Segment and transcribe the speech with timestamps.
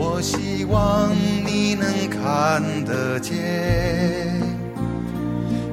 [0.00, 1.12] 我希望
[1.44, 4.40] 你能看得见。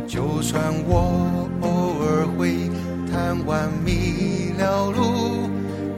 [0.07, 2.71] 就算我偶尔会
[3.11, 5.47] 贪玩迷了路，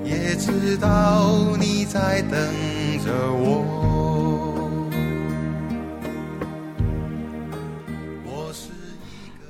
[0.04, 2.38] 也知道你在等
[3.00, 3.86] 着我。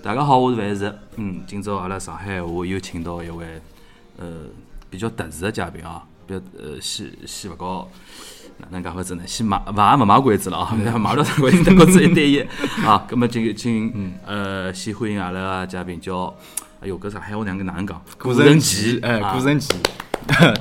[0.04, 1.00] 大家好，我是万石。
[1.16, 3.60] 嗯，今朝阿拉上海话又请到一位
[4.18, 4.28] 呃
[4.88, 7.90] 比较特殊的嘉宾啊，比较呃先先勿搞
[8.60, 9.24] 哪能讲法子呢？
[9.26, 12.40] 先卖卖也勿买关子了啊，卖了关子，关子一对一
[12.86, 13.06] 啊。
[13.08, 16.34] 葛么今请呃先欢迎阿拉个嘉宾叫，
[16.82, 18.02] 哎哟，搿上海话哪能哪能讲？
[18.18, 19.74] 古人人奇，哎，啊古人奇，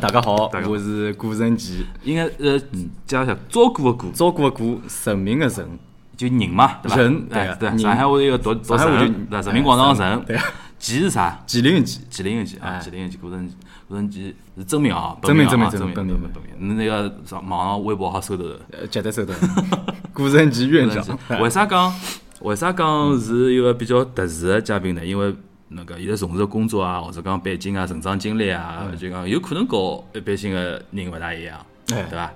[0.00, 2.58] 大家好我是古人奇，应该呃
[3.06, 5.78] 介绍一下，照顾个顾照顾的顾，人民的人，
[6.16, 6.96] 就人嘛，对伐？
[6.96, 10.44] 人对对，上海话有个读读上海话就人，对，人民广场的人，对啊，
[10.78, 11.42] 奇是啥？
[11.46, 13.50] 吉林的吉，吉林的吉啊，哎吉林的吉，古人
[13.88, 16.52] 古人吉是真名啊，真名真名真名本真名本名。
[16.58, 18.60] 你那个上网上微博好搜到的。
[18.72, 19.34] 呃，绝对搜到，
[20.12, 21.92] 古人奇院长，为啥讲？
[22.40, 25.04] 为啥讲是一个比较特殊的嘉宾呢？
[25.04, 25.34] 因为
[25.68, 31.58] 那个现在从事的工作啊，或者讲背景啊、成长经历啊，就讲有可能和一般性的人勿大一样，
[31.92, 32.32] 哎对伐？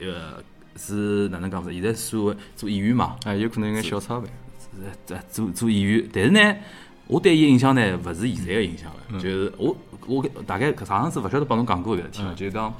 [0.00, 0.42] 呃，
[0.76, 1.70] 是哪能讲法？
[1.72, 4.30] 现在做做演员嘛，哎，有可能有眼小差别，
[5.06, 6.56] 是呃做做演员，但是呢，
[7.10, 9.16] 我对伊印象呢，勿是现在个印象嗯。
[9.16, 12.72] 了，就是我我大概上趟子勿晓得帮侬讲过搿事体嘛，就是讲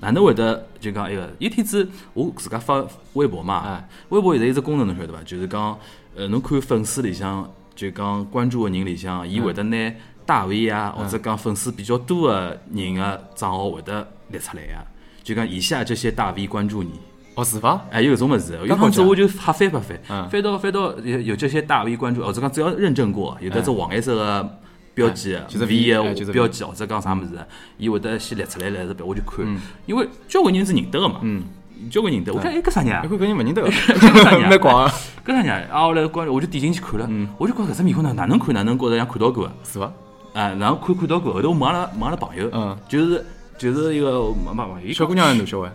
[0.00, 5.22] 哪能会得就讲一个有天子我自家发微博嘛哎，微博现在有只功能侬晓得伐？
[5.22, 5.78] 就是讲
[6.16, 14.84] 呃，侬看粉丝里向就讲关注个人里向，伊会得拿大 V 啊，或者讲粉丝比较多个人个账号会得列出来啊，
[15.22, 16.92] 就讲以下这些大 V 关注你。
[17.34, 17.80] 哦，是伐？
[17.90, 20.28] 哎，有搿种物事，有刚好讲趟子我就瞎翻翻翻，嗯。
[20.30, 24.58] 翻到翻到有有这些大 V 关注，或者讲只要认证过，有的只黄颜色个
[24.94, 27.30] 标记哎就是 V 个就是标记，或者讲啥物事，
[27.76, 29.44] 伊会得先列出来来这边我就看，
[29.86, 31.42] 因为交关人是认得个嘛，嗯，
[31.90, 33.02] 交关认得，我看哎搿啥人啊？
[33.04, 34.46] 搿人勿认得， 啥人啊？
[34.50, 34.92] 蛮广啊，
[35.26, 35.68] 搿啥人啊？
[35.72, 39.92] 啊，后来关我就点进去看了，我就觉搿只面孔哪哪能看哪能觉着像看到过个，是伐？
[40.34, 42.76] 哎，然后看看到过，后头我问阿拉问阿拉朋友，嗯。
[42.88, 43.24] 就是
[43.58, 45.70] 就是一个问问朋友，小姑娘还是男小孩？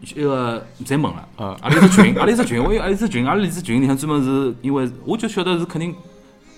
[0.00, 1.56] 一个侪问了，啊。
[1.60, 5.94] 阿拉有 只群，阿拉有只群，我有阿拉有只群，阿拉有只群里向专门是因为我就晓得是肯定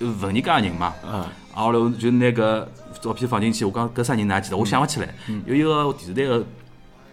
[0.00, 2.68] 呃问人家的人嘛，啊，啊后来我就拿个
[3.00, 5.08] 照片放进去，我讲搿啥人哪记得，我想勿起来，
[5.46, 6.44] 有一个电视台个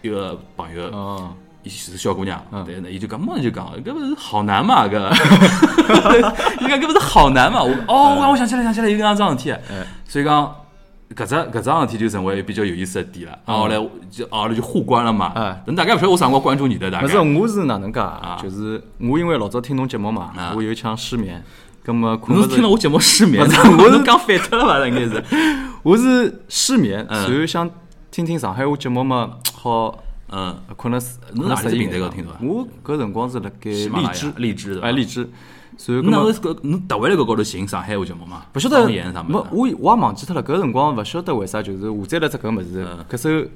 [0.02, 1.32] 一个朋友，哦，
[1.62, 4.98] 伊是小姑娘，嗯对，那伊就讲，马上就讲，搿勿是好男嘛， 搿，
[6.60, 9.84] 伊讲搿勿是好男嘛，我哦，我我想起来想起来有搿样桩事体，哎。
[10.06, 10.54] 所以讲。
[11.14, 15.32] 搿只搿桩事体就成为比较有意思的点了，然后后来我就后来就互关了嘛。
[15.34, 17.06] 哎，等大概勿晓得我啥辰光关注你的，大概。
[17.06, 18.38] 勿是，我是哪能介啊？
[18.40, 21.42] 就是我因为老早听侬节目嘛啊，我有一腔失眠，
[21.82, 24.86] 葛么困是听了我节目失眠，我是我是讲反脱了吧？
[24.86, 25.24] 应该是，
[25.82, 27.28] 我是失眠，嗯。
[27.28, 27.68] 然后想
[28.12, 29.98] 听听上海话节目嘛，好
[30.32, 31.00] 嗯，困了
[31.34, 35.28] 侬哪里是平台高听我搿辰光是辣盖荔枝，荔枝的哎，荔枝。
[35.86, 38.42] 然后侬哪搿么个是搿侬特回来搿高头寻上海话节目嘛？
[38.54, 39.32] 勿晓得没？
[39.32, 40.42] 我我也忘记脱了。
[40.42, 43.48] 搿辰光勿晓得为啥，就是下载了只搿物事嗯，搿首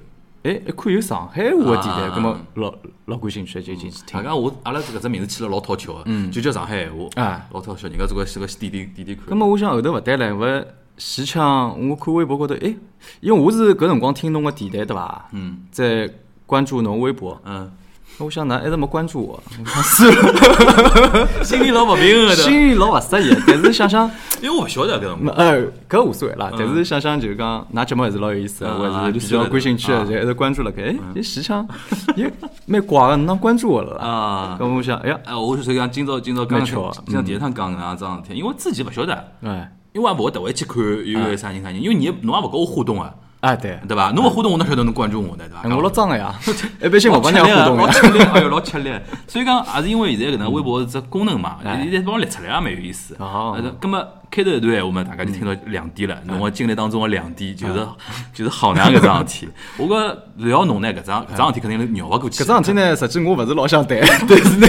[0.45, 2.75] 哎一看有上海话个电台，啊葛么老
[3.07, 4.19] 老感兴趣，就进去听。
[4.19, 9.27] 大家我阿拉搿只名字起了老讨巧个，就叫上海闲话，哎老讨巧，人家做个是个点点点点看。
[9.27, 10.65] 葛么我想后头勿对了，勿
[10.97, 12.75] 前腔我看微博高头，哎，
[13.21, 15.29] 因为我是搿辰光听侬个电台对伐？
[15.33, 16.09] 嗯在
[16.47, 17.73] 关注侬微博，嗯，
[18.19, 23.37] 我想㑚一直没关注我， 我想算了，心里老勿平衡的，心里老勿适意。
[23.47, 24.09] 但是想想。
[24.41, 25.25] 因为我勿晓得搿辰光。
[25.25, 30.83] 没呃，搿无所谓啦，但是想想就是讲，㑚节目还是老有意思我还是比较感兴趣的，啊就一直关注了该。
[30.83, 31.67] 哎，这时长
[32.15, 32.31] 也
[32.67, 34.05] 蛮怪的，侬关注我了啦。
[34.05, 44.11] 啊咁我想，哎呀，哎，我就是讲今朝今朝刚蛮巧啊今朝第一趟讲搿样桩事体，因为自己勿晓得，哎，因为也勿会特会去看有有啥人啥人，因为你也侬也勿跟我互动啊，哎对，对伐？
[44.13, 45.61] 侬勿互动，我哪晓得侬关注我呢，对伐？
[45.69, 46.35] 哎我老脏的呀，
[46.83, 47.93] 一般性勿帮人家互动老的。
[47.93, 48.91] 吃力，哎哟，老吃力。
[49.29, 53.15] 所以讲，也是因为现在搿能微博是只功能嘛，哎现在帮我列出来也蛮有意思。
[53.19, 54.03] 哦呃葛么
[54.35, 56.21] 开头一段闲话嘛，大家就听到两点了。
[56.25, 57.87] 侬个经历当中个两点，就是
[58.33, 59.49] 就是好男搿桩事体。
[59.79, 62.43] 我觉聊侬呢，搿桩搿桩事体肯定绕勿过去。
[62.43, 64.67] 搿桩事体呢，实际我勿是老想谈， 但是呢，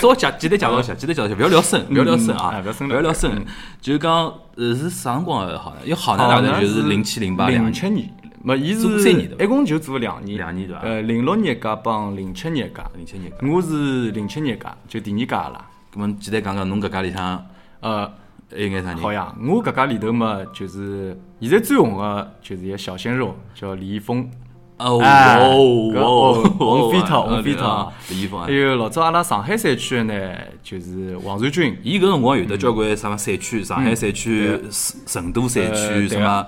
[0.00, 3.44] 稍微简简单介绍一下，简单介绍一下，勿要聊深，勿要聊深啊哎，勿要聊深嗯。
[3.80, 5.82] 就是讲，呃，是啥辰光的好男？
[5.82, 8.08] 因为好男大概就是零七零八两零七年，
[8.44, 13.32] 没，伊是三年一共就做了两年，两年对伐呃，零六年一届帮零七年一届，零七年。
[13.52, 15.66] 我是零七年一届，就第二届啦。
[15.92, 17.44] 咁么简单讲讲，侬搿家里向
[17.80, 18.08] 呃，
[18.50, 18.98] 还有眼啥人？
[18.98, 24.28] 好呀，我搿家里头嘛，就是现在最红的就是一个小鲜肉，叫李易峰。
[24.78, 25.56] 哦哎哦
[25.92, 28.52] 搿哦，红飞特哦红飞特啊李易峰啊还。
[28.52, 31.76] 有老早阿拉上海赛区的呢，就是王传君。
[31.82, 34.58] 伊搿辰光有的交关什么赛区，上海赛区、
[35.06, 36.46] 成都赛呃区，对什么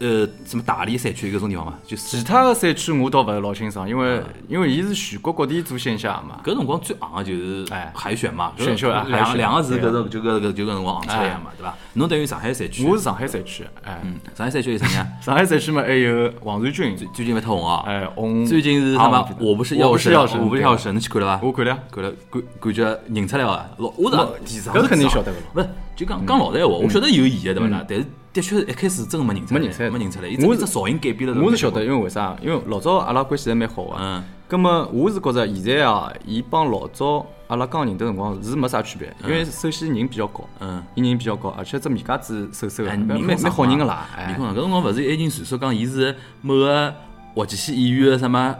[0.00, 6.40] 呃什么大理赛区搿种地方嘛，就是其他的赛区我倒勿是老清爽，因为因为伊是全国各地做线下嘛。
[6.44, 7.92] 搿辰光最昂个就是哎。
[7.94, 9.36] 海选嘛，搿选秀啊海两选。
[9.36, 9.92] 两个字搿对啊。
[9.92, 11.74] 个就搿个就搿辰光昂出来个嘛，对伐？
[11.94, 15.08] 侬等于上海赛区，我是上海赛区，哎，嗯上海赛区有啥人啊？
[15.22, 19.28] 上海赛区嘛还有王传君，最近勿太红啊，哎，红最近是什么啊？
[19.40, 21.46] 我不是我药神，我不是药神，侬去看了伐？
[21.46, 23.66] 我看了，看了，感感觉认出来伐？
[23.78, 27.84] 老我是其实搿肯定晓得个勿是就讲讲老实闲话，我晓得有伊个对勿啦？
[27.88, 28.04] 但是
[28.34, 30.28] 的确一开始真个没认出来，没认出来没认出来。
[30.28, 31.40] 伊我只只造型改变了。
[31.40, 32.36] 我是晓得，因为为啥？
[32.42, 33.96] 因为老早阿拉关系还蛮好个。
[33.98, 34.24] 嗯。
[34.50, 44.08] 咁么我是觉着现在啊，伊帮老早阿拉刚认得辰光是没啥区别，因为首先人比较高，嗯，伊人比较高，而且只面架子瘦瘦个，哎，蛮蛮蛮好人个啦。
[44.16, 46.92] 哎面孔上搿辰光勿是还已经传说讲伊是某个
[47.34, 48.54] 滑稽戏演员个什么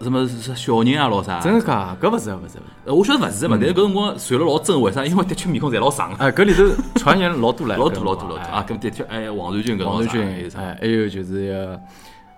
[0.00, 1.40] 什么是小人啊，老啥？
[1.40, 1.96] 真个假？
[2.00, 2.58] 搿勿是，勿是。
[2.84, 5.04] 呃，我晓得勿是嘛，但是搿辰光传了老真，为啥？
[5.04, 6.64] 因为的确面孔侪老长个，哎，搿里头
[6.96, 8.64] 传言老多唻， 老搿多老多老多啊！
[8.68, 10.58] 搿的确，哎，王传君搿王传还有君，啥？
[10.60, 11.78] 哎，还有就是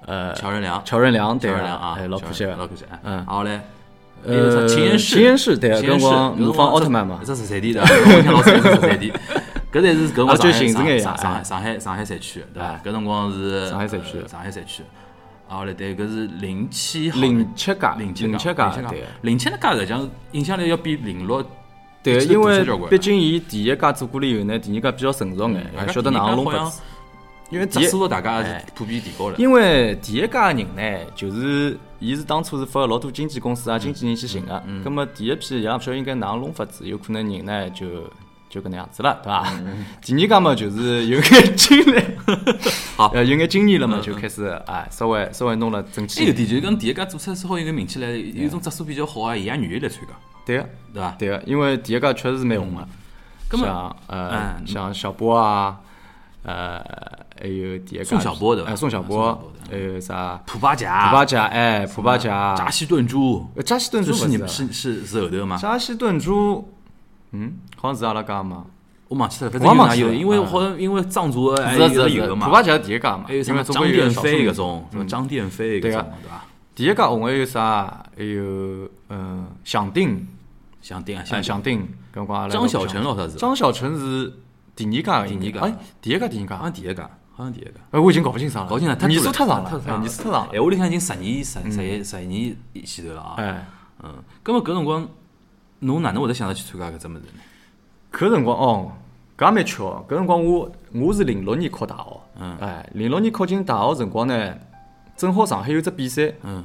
[0.07, 2.85] 呃乔任梁，乔任梁，乔任梁啊，哎，老可惜个，老可惜。
[2.91, 3.61] 哎嗯好嘞。
[4.25, 9.13] 呃，秦岩市，秦岩市对个，搿辰秦岩市光模仿奥特曼嘛一，只十三点的，我想老三是十三点，
[9.73, 12.81] 搿才是搿辰光啊最上海上上海哎上海赛区，对伐哎？
[12.85, 14.83] 搿辰光是上海赛区呃上海赛区。
[15.49, 19.05] 啊，嘞对，搿是零七号零七届，零七零七届。
[19.23, 21.45] 零七那届实际上影响力要比零六
[22.03, 26.83] 对，因为毕竟伊第一届做过了以后呢，第二届比较成熟眼，还晓得哪能弄法子。
[27.49, 29.37] 因为第一，质素大家是哎普遍提高了。
[29.39, 37.87] 因为第一届个人呢，就是伊是当初是发了老多经纪公司啊、经纪人去寻个，葛么第一批伊拉勿晓得应该哪能弄法子，有可能人呢就
[38.57, 39.47] 就搿能样子了，对伐？
[40.01, 42.03] 第二届嘛，就是有眼经历，
[42.97, 43.09] 好。
[43.15, 46.21] 呃，有眼经验了嘛，就开始啊，稍微稍微弄了整齐。
[46.21, 50.15] 还有点就是讲第一家做出来之后，有眼名气来，有种质素比较好啊，伊也愿意来参加，
[50.47, 51.15] 对个，对伐？
[51.19, 52.75] 对个，因为第一家确实是蛮红
[53.51, 54.67] 个，么像呃嗯。
[54.67, 55.79] 像小波啊，
[56.43, 56.79] 呃，
[57.41, 60.41] 还有第一家宋小波对伐哎，宋小波波，还有啥？
[60.47, 65.57] 普巴甲、普巴甲，哎，普巴甲，扎西顿珠，呃扎西顿珠是是你们是是是后头的吗？
[65.57, 66.76] 扎西顿珠，
[67.39, 68.65] 嗯，好像是阿拉家嘛，
[69.09, 72.47] 我忘记了，反正有哪有，忘记了因为嗯好像因为藏族的还是的是的是的，有有的嘛。
[72.47, 76.03] 普，巴甲第一家嘛，还有什么因为总张殿飞搿种，什么嗯张殿飞搿对啊。
[76.03, 76.45] 种，对伐？
[76.75, 78.05] 第一家红还有啥？
[78.17, 80.27] 还有嗯，响定，
[80.81, 81.81] 响定啊，哎，响定，
[82.13, 83.37] 搿辰光阿拉张小晨老啥是？
[83.37, 84.33] 张小晨是
[84.75, 87.71] 第二届的应该，第二家哎，第一家第二家，好像第一家，好像第一家。
[87.93, 93.35] 哎，我已经搞不清爽了，搞清了，太年数太长了，哎太长了，年数太长了，哎，屋里向已经十年、十十一、十一年前头了啊。
[93.37, 93.67] 哎。
[94.03, 94.13] 嗯，
[94.43, 95.09] 葛么搿辰光，
[95.81, 97.41] 侬哪能会得想到去参加搿只物事呢？
[98.13, 98.93] 搿辰光哦，
[99.37, 100.05] 搿也蛮巧哦。
[100.09, 104.55] 搿辰光我我是零六年考大学，嗯哎，零六年考进大学辰光呢，
[105.17, 106.65] 正好上海有只比赛，嗯，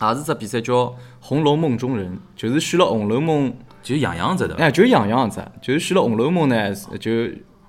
[0.00, 0.74] 也是只比赛叫
[1.20, 3.50] 《红楼梦中人》，就是选了《红楼梦》，
[3.82, 4.54] 就杨洋子的。
[4.56, 7.10] 哎，就杨洋子，就是选了《红楼梦》呢，就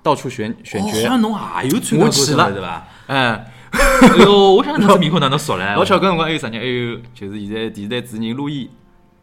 [0.02, 2.86] 到处选选角，好角，像侬也有参加过我去了对伐？
[3.06, 5.64] 哎， 哎呦，我想侬这面孔哪能熟嘞？
[5.74, 6.60] 老巧搿辰光还有啥人？
[6.60, 8.68] 还有就是现在电视台主持人陆毅，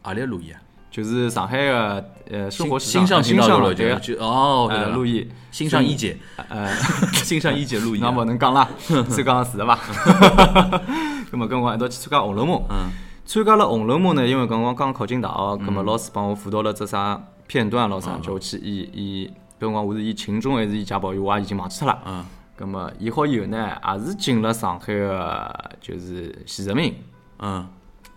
[0.02, 0.60] 何里个路易啊？
[0.92, 6.16] 就是上海个呃生活时新上新频道对个，就哦，陆毅，新上一姐，
[6.48, 6.68] 呃。
[7.24, 8.10] 新上一姐路易啊。
[8.12, 9.78] 那勿能讲啦， 算讲是的伐？
[11.32, 12.58] 咁么跟我一道去参加《红楼梦》。
[12.70, 12.90] 嗯
[13.24, 19.28] 参加了《红楼梦》呢，因为搿辰光刚考进大学，咁么老师帮我辅导了只啥片段咯啥，叫我去演演。
[19.58, 21.98] 搿辰光我是演秦钟还是演贾宝玉，我也已经忘记脱了。
[22.04, 22.24] 嗯
[22.60, 26.94] 咁么演好以后呢，也是进了上海个就是前十名。
[27.38, 27.66] 嗯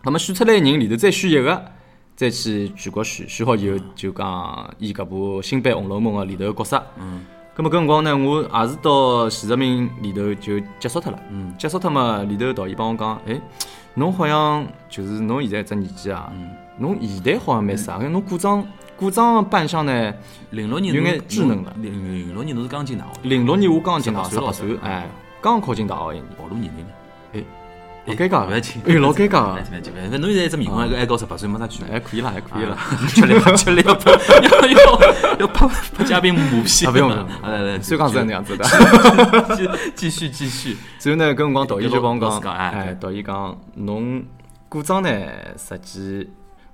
[0.03, 1.63] 那么选出来的人里头再选一个，
[2.15, 6.83] 再去全国选，选好以后就讲演搿部新版《红楼梦》个里头个角色。
[6.97, 7.25] 嗯。
[7.57, 11.19] 咁么搿辰光呢，我也是到前十名里头就结束脱了。
[11.29, 11.53] 嗯。
[11.57, 13.39] 结束脱嘛，里头导演帮我讲，哎，
[13.95, 16.49] 侬好像就是侬现在只年纪啊，嗯。
[16.77, 20.13] 侬现代好像蛮适合，侬古装古装扮相呢，
[20.51, 21.73] 零六年有侬眼稚嫩了。
[21.81, 25.09] 零零六年侬是刚进大学，零六年我刚进大学，十18八岁哎，
[25.41, 26.91] 刚考进大学一年，暴露年龄了。
[28.05, 31.91] 老尴尬的不要紧，哎，老尴尬的，反正反正侬现在这面孔还还高十八岁没啥区别。
[31.91, 32.77] 还，可以了，还可以了。
[33.09, 33.97] 吃力了，吃力了，
[34.43, 37.27] 要要要拍拍嘉宾母戏啊不用不用。
[37.41, 38.65] 来来，虽讲是那样子的，
[39.95, 44.23] 继续继续， 所以呢，搿辰光导演就帮我讲，哎哎，导演讲侬
[44.69, 45.09] 古装呢，
[45.57, 46.29] 实际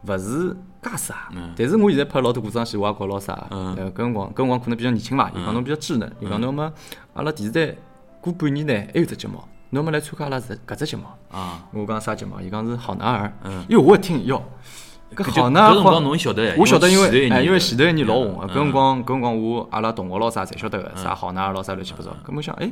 [0.05, 0.50] 勿是
[0.81, 3.47] 介适合嗯，但是我现在拍老多古装戏，我也觉老适合。
[3.51, 3.75] 嗯。
[3.77, 6.73] 呃，搿辰光搿辰光可能比较年轻伐，伊讲侬比较稚嫩，伊讲侬么，
[7.13, 7.73] 阿拉电视台
[8.19, 9.41] 过半年呢还有只节目
[9.74, 11.06] 侬没来参加阿拉这搿只节目？
[11.32, 12.40] 啊，我讲啥节目？
[12.42, 13.34] 伊讲是好男儿。
[13.44, 14.44] 嗯哟，我一听哟，
[15.16, 22.16] 搿好男儿搿辰光侬晓得呀我晓得，因为哎，因为前头一年老红搿辰光搿辰光我阿拉同学老啥侪晓得个，啥好男儿咯啥乱七八糟。
[22.28, 22.70] 搿么想，哎，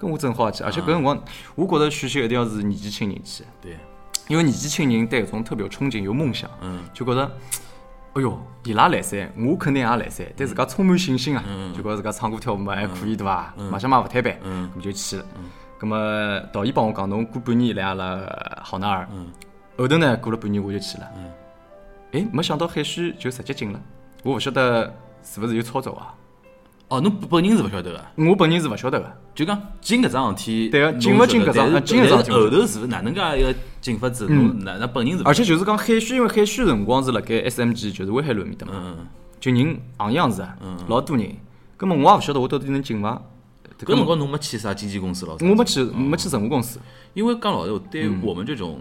[0.00, 1.22] 搿我正好去，而且搿辰光
[1.54, 3.76] 我觉着选秀一定要是年纪轻人去，对，
[4.28, 7.30] 因为年纪轻人对搿种特别有憧憬、有梦想，嗯就觉着。
[8.14, 11.44] 哎哟，伊拉来噻，我肯定也来噻，对自家充满信心啊！
[11.76, 13.54] 就觉着自家唱歌跳舞嘛还可以，对伐？
[13.70, 15.24] 卖相嘛勿摊板，嗯就去了。
[15.80, 18.20] 咁么导演帮我讲，侬过半年来阿拉
[18.62, 19.08] 好男儿。
[19.76, 21.06] 后头呢，过了半年我就去了。
[22.12, 23.80] 哎，没想到海选就直接进了，
[24.24, 24.92] 我勿晓得
[25.22, 26.14] 是勿是有操作啊？
[26.88, 29.12] 哦，侬本人是勿晓得个，我本人是勿晓得个。
[29.34, 34.26] 就讲进搿桩事体，对个进勿进搿桩进搿桩后头是哪能介一个进法子？
[34.26, 39.06] 侬哪那本人是而且就是讲海选，因为海选辰光是辣盖 SMG，就是威海路埃面搭嘛，嗯，
[39.38, 40.56] 就人行样子啊，
[40.88, 41.30] 老多人。
[41.76, 43.22] 葛么我也勿晓得我到底能进伐？
[43.84, 45.36] 搿辰光侬没去啥经纪公司咯？
[45.40, 46.80] 我没去，没去任何公司。
[47.14, 48.80] 因为讲老实话，对我们这种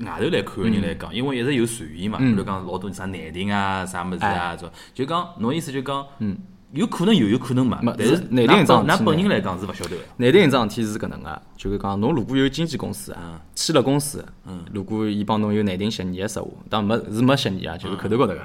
[0.00, 2.32] 外头来看个人来讲，因为一直有传言嘛，嗯。
[2.32, 4.34] 比如讲老多啥内定啊、啥物事哎。
[4.34, 6.36] 啊，种就讲侬意思就讲，嗯。
[6.72, 10.02] 有可能有，有可能没没，但是是内定一桩事体本㑚本人来讲是勿晓得个。
[10.18, 14.64] 内定一桩事体是搿能个，就是讲侬如果有经纪公司啊，签了公司，嗯。
[14.72, 18.42] 如果伊帮侬有内定协议个实话，当然没是没协议啊，就是口头高头个，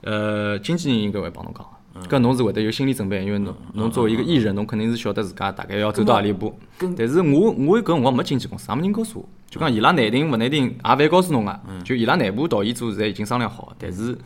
[0.00, 1.70] 呃，经纪人应该会帮侬讲个，
[2.08, 6.56] 搿侬是会得有心理准备，因为侬侬作为一个艺人，侬肯定是晓得自家大概要走到何里一步。
[6.96, 14.16] 但是我我搿辰光没经纪公司，也没人告诉我，就讲伊拉内定勿内定也勿会告诉侬个，就伊拉内部导演组现在已经商量好，但是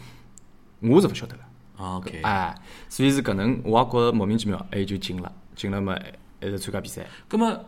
[0.80, 1.42] 我是勿晓得个。
[1.82, 2.54] 啊 OK，哎，
[2.88, 5.98] 所以是搿能，我也觉着莫名其妙，哎就进了，进了嘛，
[6.40, 7.04] 还是参加比赛。
[7.26, 7.58] 葛么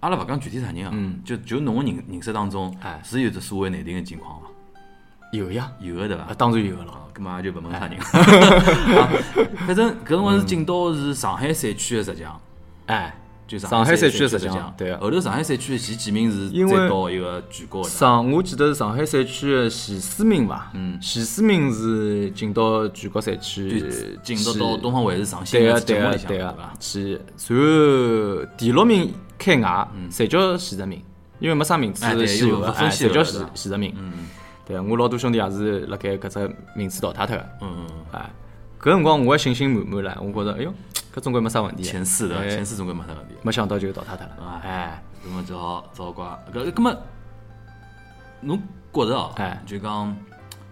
[0.00, 0.92] 阿拉勿讲具体啥人啊，
[1.24, 4.48] 就就侬个认认识当中哎，是有这所谓内定个情况伐？
[5.36, 6.34] 有呀，有个对伐啊，？
[6.36, 6.92] 当然有个咯。
[6.92, 7.98] 哦，葛么也就勿问啥人。
[8.98, 9.08] 啊
[9.66, 12.38] 反正搿辰光是进到是上海赛区的十强，
[12.86, 13.14] 哎，
[13.46, 17.88] 就上海赛区的实实强对啊后头上海赛区的前几名是再到一个全国的。
[17.88, 20.70] 上我记得是上海赛区的前四名伐？
[20.74, 23.82] 嗯，前四名是进到全国赛区，
[24.22, 27.12] 进去到到东方卫视上新对个个节目里向，对伐？，去，
[27.48, 31.02] 然后第六名开外，侪叫前十名，
[31.38, 33.94] 因为没啥名次哎对稀有析，侪叫前前十名。
[34.66, 37.42] 对，我老多兄弟也是辣盖搿只名次淘汰脱个。
[37.62, 38.30] 嗯嗯嗯，哎，
[38.80, 40.74] 搿辰光我还信心满满唻，我觉着，哎哟，
[41.14, 41.84] 搿总归没啥问题。
[41.84, 43.34] 前四的哎前四总归没啥问题。
[43.42, 44.60] 没想到就淘汰脱了啊。
[44.64, 46.96] 哎，搿么只好只好怪搿搿么，
[48.40, 48.60] 侬
[48.92, 50.08] 觉着哦哎，就讲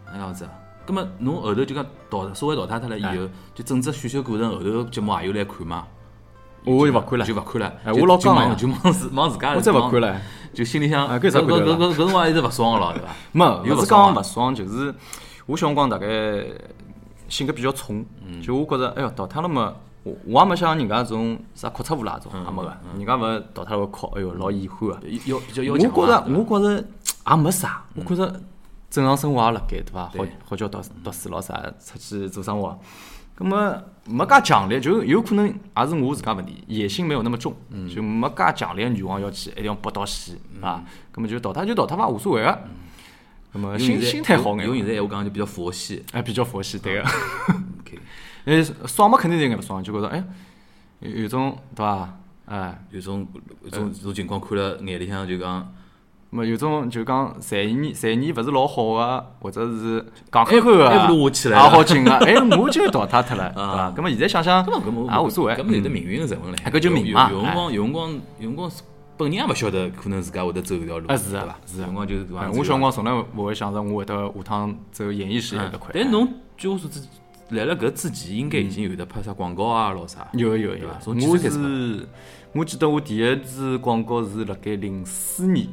[0.06, 0.50] 哪能样子啊？
[0.86, 5.86] 咁么侬后头就讲淘所谓淘汰脱了以哎后，就整只选秀过程后头节目也有来看嘛？
[6.64, 7.73] 我就勿看了就勿看了。
[7.85, 9.56] 就哎我老就忙刚呀就忙自忙自家的。
[9.56, 10.21] 我再勿忙看了，
[10.52, 13.09] 就心里想，啊搿搿搿搿搿搿辰光一直勿爽个咯，对伐？
[13.33, 14.94] 没，勿是讲有勿爽就是
[15.47, 16.06] 我小辰光大概
[17.28, 24.94] 性格比较冲，嗯就我觉着，哎哟，淘汰了嘛，我我也没像人家种啥哭出户啦种，嗯也没个，人家勿淘汰了会哭，哎哟，老遗憾个。
[25.26, 26.85] 要比较要我觉着，我觉着
[27.30, 28.40] 也没啥，我觉着
[28.90, 30.04] 正常生活也辣盖，对伐？
[30.04, 32.78] 好好叫读读书咯啥，出去做生活。
[33.34, 37.54] 葛么没介强烈，就有可能也是我自家问题，野心没有那么重，
[37.92, 40.84] 就没介强烈的欲望要去一定要搏到死，啊。
[41.10, 42.60] 葛么就淘汰就淘汰伐，无所谓个。
[43.52, 46.04] 葛么心心态好眼嘛，用现在闲话讲就比较佛系。
[46.12, 47.08] 哎，比较佛系，对个。
[48.46, 50.22] 为爽嘛， 肯定是应该勿爽，就觉着哎，
[51.00, 52.18] 有有种对伐？
[52.46, 53.26] 哎，有种
[53.62, 55.72] 有种有种情况看了眼里向就讲，
[56.36, 63.62] 么有种就讲财年财年勿是老好个，或者是戆口口个，还不如我起来也了好进个，哎，我就淘汰脱了，对伐？
[63.62, 66.64] 啊咁么现在想想，也无所谓，搿么有得嗯命运个成分唻。
[66.64, 68.70] 哎搿就命有嘛有有辰光有辰光有辰光
[69.16, 71.46] 本人也勿晓得，可能自家会得走一条路，啊是对伐？
[71.46, 72.50] 啊是辰光就是搿哎样。
[72.50, 75.90] 我小辰光从来勿会想着我会得下趟走演艺事业搿块。
[75.94, 77.00] 但侬据我所知，
[77.50, 80.26] 来了搿之前，应该已经有得拍啥广告啊，老啥。
[80.32, 81.54] 有有有从几我岁开
[82.52, 85.66] 我记得我第一支广告是辣盖零四年，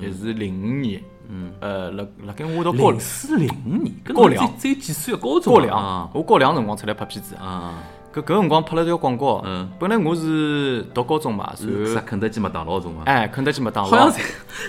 [0.00, 5.18] 还是零五年，嗯，呃，辣辣盖我读高零四零五年，高两只有几岁啊？
[5.22, 7.74] 高中高两啊，我高两辰光出来拍片子，啊，
[8.12, 11.52] 搿搿辰光拍了条广告嗯，本来我是读高中嘛，
[11.84, 13.02] 然后肯德基、麦当劳种嘛？
[13.06, 14.20] 哎，肯德基、麦当劳，好像是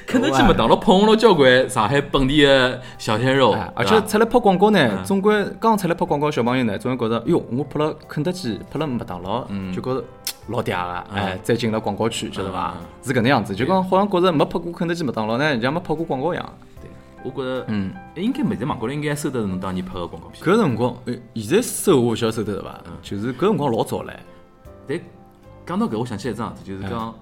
[0.07, 10.03] 肯德基、麦当劳捧红了交关上海本地的小鲜肉哎，而且出来拍广告呢，嗯总归刚出来拍广告的小朋友呢，总归觉着，哟，我拍了肯德基，拍了麦当劳，嗯就觉着
[10.47, 12.85] 老嗲个，哎，再进了广告区，晓得伐嗯？
[13.01, 16.53] 是搿能样子，就讲好像觉着没拍过肯德基、麦当劳呢，像没拍过广告一样。
[16.81, 16.89] 对，
[17.23, 20.43] 我觉着，嗯，哎应该没在网高头应该收得侬当年拍个广告片。
[20.43, 22.81] 搿辰光，哎，现在收我勿晓得收得伐？
[22.85, 24.11] 嗯就是搿辰光老早唻，
[24.87, 24.99] 但
[25.65, 27.13] 讲到搿，我想起来一桩事体，就是讲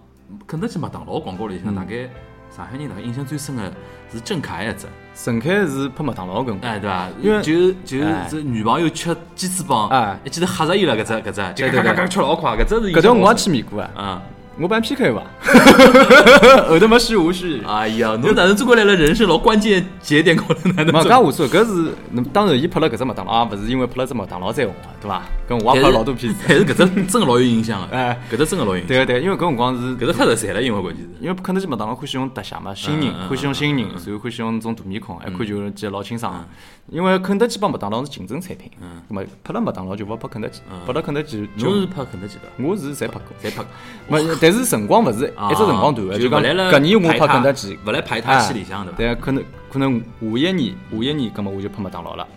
[0.48, 2.10] 肯德基、麦当劳广告里向，大概
[2.56, 3.72] 上海人大概印象最深个
[4.12, 7.08] 是郑恺一只，郑恺是拍麦当劳搿辰光，哎，对伐？
[7.22, 8.28] 因为就就哎。
[8.30, 10.20] 是女朋友吃鸡翅膀，哎。
[10.26, 11.84] 一记头吓着伊了，搿只搿只，就对对对。
[11.84, 13.92] 嘎嘎嘎吃老快，搿只是搿条我也去去面过啊。
[13.96, 14.22] 啊，
[14.60, 15.24] 我办 PK 伐？
[16.68, 17.62] 后头没虚无虚。
[17.66, 18.96] 哎呀，侬哪能做过来了？
[18.96, 21.12] 人生老关键节点高头哪能嘛，做？
[21.12, 25.24] 搿无所谓，搿是侬当然伊拍了搿只麦当劳，也勿是因为拍了只麦当劳才红个，对伐？
[25.48, 26.40] 跟我也拍了老多片子。
[26.48, 28.88] 但是搿只真个老有影响个，哎搿只真个老有影响。
[28.90, 31.10] 对个对，因为搿辰光是搿只太实在了，因为关键是。
[31.22, 36.46] 因为肯德基、麦当劳欢喜用特写嘛，新人欢喜用新人，然后欢喜用种大面孔，一看就记得老清爽。
[36.92, 43.24] 因为肯德基帮麦当劳是竞争产品，嗯咁么拍了麦当劳就勿拍肯德基，拍了肯德基就侬是拍肯德基的，我是侪拍过。
[43.42, 43.66] 侪拍过。
[44.10, 48.98] 没，但是辰光勿是一只辰光段个，就讲搿年我拍肯德基，勿来排他戏里向对伐？
[48.98, 50.06] 对，可能可能下
[50.50, 52.28] 一年下一年，葛么我就拍麦当劳了。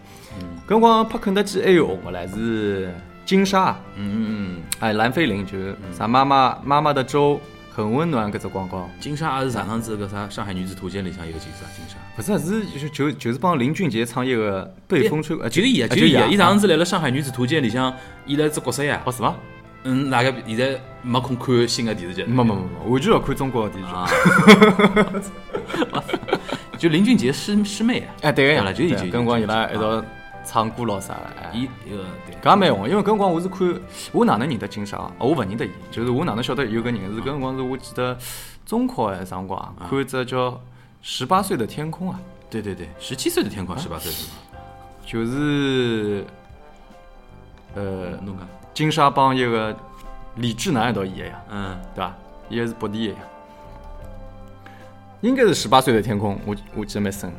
[0.41, 2.95] 嗯搿辰光拍肯德基还有红个唻，是
[3.27, 7.41] 金沙，嗯嗯哎，蓝菲林就是啥妈妈妈妈的粥
[7.75, 8.89] 很温暖搿只广告。
[8.95, 11.97] 嗯，金莎也是上趟子搿啥《上海女子图鉴》里向有个金沙，金莎。
[12.17, 17.93] 勿是，是就是就就是帮林俊杰唱一个《被风吹》，呃，就伊啊，就就伊啊，伊上啊趟子来了《上海女子图鉴》里向
[18.27, 19.03] 演了一只角色呀。
[19.05, 19.35] 哦是伐？
[19.87, 22.23] 嗯，大概现在没空看新的电视剧。
[22.25, 23.97] 没没没没，完全要看中国的电视剧。
[25.93, 26.05] 啊，
[26.79, 28.15] 就林俊杰师师妹啊。
[28.23, 30.03] 哎，对个呀，就已经对搿辰光伊拉一道
[30.45, 31.17] 唱歌咯啥。
[31.53, 32.37] 伊一个对。
[32.43, 33.81] 搿也蛮红，因为搿辰光我是看，
[34.13, 35.13] 我哪能认得金莎啊？
[35.19, 38.17] 哦我勿认得伊，就是我哪能晓得有个人是搿辰光是我记得
[38.65, 39.87] 中考还是啥辰光啊？
[39.89, 40.51] 看一只叫
[41.03, 42.21] 《十八岁的天空》啊，
[42.51, 44.33] 对对对，十七岁的天空，十八岁是吧？
[45.07, 46.25] 就是
[47.75, 49.77] 呃侬讲，金莎帮一个
[50.37, 52.15] 李智南一道演的呀，嗯，对伐？
[52.49, 53.21] 伊个是北地的呀，
[55.21, 57.33] 应该是《十八岁的天空》，我我记得蛮深。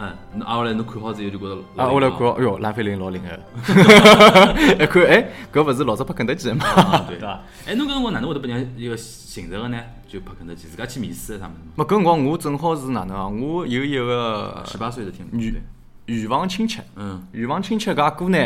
[0.00, 3.28] 嗯，侬挨下来侬看好之后就觉得啊，我来看，哎哟，拉菲林老灵个，
[4.82, 6.64] 一看，哎，搿勿是老早拍肯德基的嘛？
[6.66, 7.40] 啊，对 对伐？
[7.66, 9.78] 哎，侬搿辰光哪能会得拨人家一个寻着个呢？
[10.08, 11.58] 就拍肯德基，自家去面试啥物事？
[11.76, 13.28] 没搿辰光我正好是哪能啊？
[13.28, 15.60] 我有一个十八岁的天女，
[16.06, 18.38] 远房亲戚，嗯远房亲戚搿阿哥呢，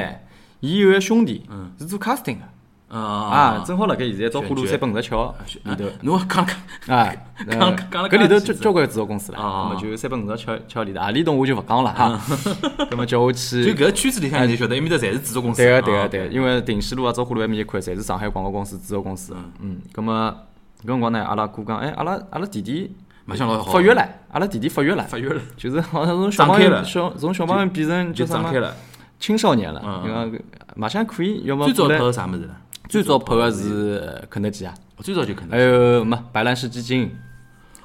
[0.60, 2.48] 伊有个兄弟嗯是做 casting 的
[2.88, 5.84] 啊啊，正好辣盖现在招呼路三百五十七号里头。
[6.02, 7.12] 侬讲讲啊，
[7.48, 12.20] 讲呃讲了搿里头交交关制作公司了，啊那么就三百五十桥桥里头，啊，里栋我就勿讲了哈。
[12.90, 15.62] 那么叫我 就去，搿圈子里向人就晓得，埃面搭侪是制作公司。
[15.62, 19.34] 对个对啊个对个，因为定西路啊、招呼路埃面一块，侪是上海广告公司制作公司。
[19.60, 20.34] 嗯，咁么
[20.84, 22.94] 搿辰光呢，阿拉哥讲，哎，阿拉阿拉弟弟
[23.24, 28.74] 马上老好发育了，阿拉弟弟发育了，发育了，就是好像从小朋友小从小朋友变成叫什么就长开了。
[29.18, 29.80] 青少年了。
[29.84, 30.42] 嗯你看
[30.76, 32.56] 马上可以，要么最早拍过来个啥物事了？
[32.88, 37.10] 最早拍个是肯德基啊，最早就肯德基还有么白兰氏基金、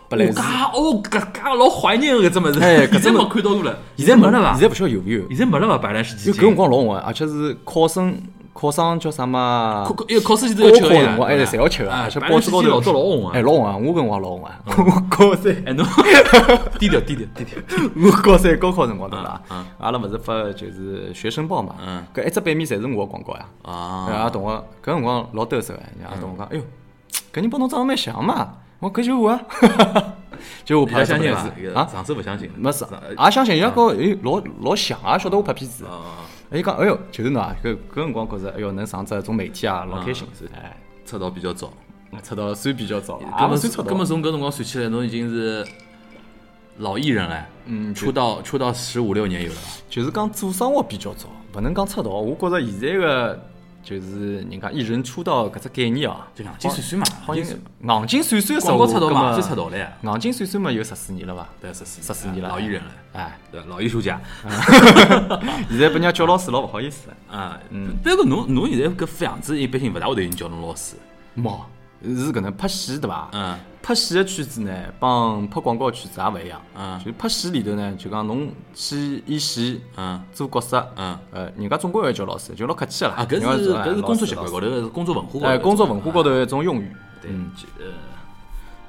[0.10, 0.34] 布莱基。
[0.34, 0.40] 斯。
[0.40, 2.60] 哦，哦，搿搿老怀念个搿只物事。
[2.92, 4.54] 现在没看到过了，现在没了伐？
[4.54, 5.28] 现在勿晓得有没有。
[5.30, 5.78] 现在没了伐？
[5.78, 6.34] 白兰氏基金。
[6.34, 8.22] 因为搿辰光老红个，而且是考生
[8.60, 9.86] 考生叫啥嘛？
[9.88, 13.78] 考考因为考试前头高要吃个呀侪要吃个，哎而报纸高头老早老红啊哎，老红啊！
[13.78, 15.86] 我搿辰光老红啊，我高三，哎侬
[16.78, 17.58] 低调低调低调。
[17.96, 19.66] 我高三高考辰光对伐嗯？
[19.78, 23.46] 阿拉勿是发就是学生报嘛嗯，搿一只版面侪是我个广告呀。
[23.64, 24.50] 啊同学
[24.84, 26.64] 搿辰光老抖擞个，人家同学讲，哎哟，
[27.34, 28.56] 搿人帮侬长得蛮像嘛。
[28.80, 29.40] 我搿就我啊，
[30.66, 31.40] 就我你拍了相信伐？
[31.80, 32.50] 啊，上次勿相信。
[32.58, 32.86] 没事，
[33.18, 35.86] 也相信人家讲，哎，老老像啊，晓得我拍片子。
[36.52, 40.50] 伊讲，哎哟，就是侬啊，搿搿辰光觉着，哎哟，能上这种媒体啊，老开心是。
[40.56, 41.72] 哎，出道比较早。
[42.24, 44.04] 出道算比较早了，搿么也勿算出道搿么。
[44.04, 45.64] 从搿辰光算起来，侬已经是
[46.80, 47.46] 老艺人了。
[47.66, 49.62] 嗯出道出道十五六年有了吧。
[49.88, 52.10] 就是讲做生活比较早，勿能讲出道。
[52.10, 53.40] 我觉着现在个
[53.82, 59.92] 就是人家艺人出道搿只概念哦，就硬劲算算嘛，好像硬劲算算广告出道嘛，嘛，最出道了呀。
[60.04, 61.48] 硬劲算算嘛，有十四年了伐？
[61.62, 64.20] 对，十四十四年了，老艺人了，哎，对，老艺术家。
[65.70, 67.10] 现在被人家叫老师老勿好意思。
[67.32, 70.96] 啊，嗯，但是侬侬现在搿副样子，一般性勿大会得有人叫侬老师。
[71.38, 71.60] 冇，
[72.04, 73.30] 是搿能拍戏对伐？
[73.34, 76.62] 嗯拍戏个圈子呢，帮拍广告圈子也勿一样。
[76.78, 81.18] 嗯就拍戏里头呢，就讲侬去演戏、嗯做角色，嗯。
[81.32, 83.16] 呃，人家总归要叫老师，就老客气个啦。
[83.18, 85.48] 啊，搿是哎搿是工作习惯高头，是工作文化。
[85.48, 86.92] 哎，工作文化高头一种用语。
[87.22, 87.92] 对，就呃，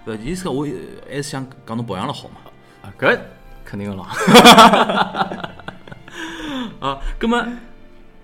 [0.04, 0.66] 不，意思讲我
[1.08, 2.34] 还是想讲侬保养了好嘛。
[2.82, 3.18] 啊，搿
[3.64, 4.06] 肯定个咯。
[6.80, 7.46] 啊，葛么，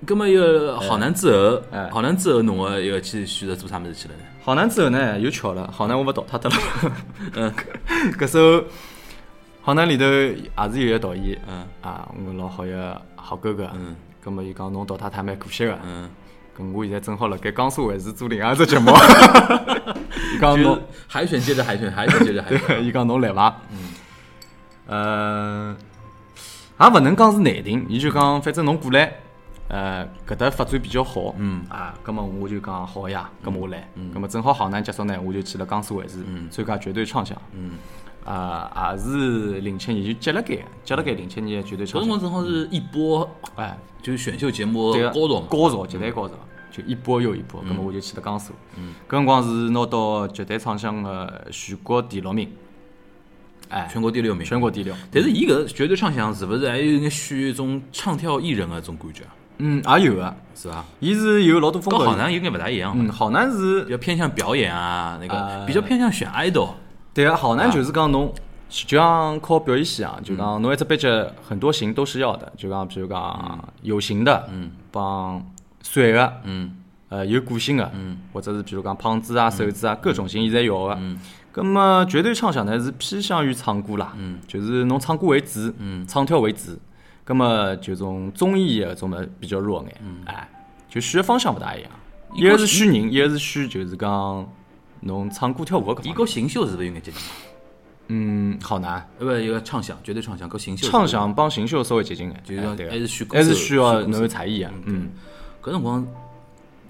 [0.05, 4.21] 葛么一个好男之后哎，好男之后，侬个一个去选择做啥物事去了呢？
[4.47, 6.57] 好男之后呢，又巧了，好男我勿逃脱脱了。
[7.35, 7.53] 嗯
[8.13, 8.65] 搿首
[9.61, 16.09] 好男里头也是有一个导演，嗯啊，我老好一个好哥哥，嗯，葛末伊讲侬淘汰他蛮可惜个，嗯，
[16.57, 18.93] 咁我现在正好辣盖江苏卫视做另外一只节目，
[20.33, 22.83] 伊讲就是侬，海选接着海选，海选接着海选。
[22.87, 23.61] 伊讲侬来伐？
[23.73, 23.77] 嗯，
[26.79, 29.13] 呃，也勿能讲是难听，伊就讲反正侬过来。
[29.69, 31.65] 呃，搿搭发展比较好，嗯。
[31.69, 34.11] 啊，葛么我就讲好呀，葛么我来，嗯。
[34.13, 37.73] 葛么正好好男结束呢，我就去了江苏卫视参加绝对唱响，嗯，
[38.25, 45.41] 啊，也是零七年就接了该，接了该零七年绝对搿畅想，辰光正好是一波，哎，就是选秀节目对高潮。
[45.41, 45.47] 嘛。
[45.51, 46.35] 高潮，绝对高潮，
[46.71, 47.61] 就一波又一波。
[47.63, 48.53] 葛么我就去了江苏，
[49.09, 52.49] 搿辰光是拿到绝对唱响个全国第六名，
[53.69, 54.47] 哎，全国第六名。
[54.47, 54.95] 全国第六。
[55.11, 59.35] 但是伊搿绝对唱响是勿是还有眼选一种唱跳艺人个种感觉啊？
[59.59, 60.85] 嗯，也有个，是伐？
[61.01, 61.99] 伊是有老多风格。
[61.99, 62.93] 跟好男有眼勿大一样。
[62.97, 66.71] 嗯，好男是比较偏向表演啊，那个呃比较偏向选 idol。
[67.15, 68.33] 对啊，好男就是讲侬
[68.69, 71.07] 就像靠表演系啊，就讲侬一只班级
[71.47, 75.43] 很多型都是要的，就讲比如讲有型的，嗯，帮
[75.83, 76.77] 帅的，嗯
[77.09, 81.01] 呃有个性的，嗯，或者是比如讲胖子啊、瘦子啊，各种型伊侪要的。
[81.01, 81.19] 嗯。
[81.55, 86.79] 咁么绝对唱响呢是偏向于唱歌啦，嗯，就是侬唱歌为主，嗯，唱跳为主。
[87.27, 90.49] 咁么就种综艺的种么比较弱眼，嗯，哎，
[90.89, 91.91] 就选的方向勿大一样，
[92.35, 94.49] 一个是选人，一个是选就是讲
[95.01, 96.05] 侬唱歌跳舞搿。
[96.09, 97.21] 伊和新秀是勿是有眼接近？
[98.09, 99.05] 嗯，好难。
[99.19, 100.89] 呃，不，一个唱响，绝对唱响和新秀。
[100.89, 104.73] 唱响帮新秀稍微接近眼，就是讲哎对还是选歌手还是需要侬有才艺啊。
[104.85, 105.11] 嗯，
[105.61, 106.07] 搿辰光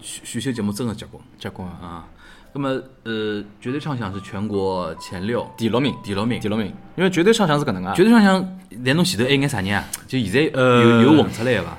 [0.03, 2.09] 选选秀节目真个结棍结棍啊，啊！
[2.53, 2.69] 那么
[3.05, 6.49] 呃，绝对唱响是全国前六，第六名，第六名第。
[6.49, 9.85] 六名，因为绝对唱响是搿能啊，绝对唱响，但侬前头还有眼啥人啊？
[10.07, 11.79] 就现在呃有有红出来个伐？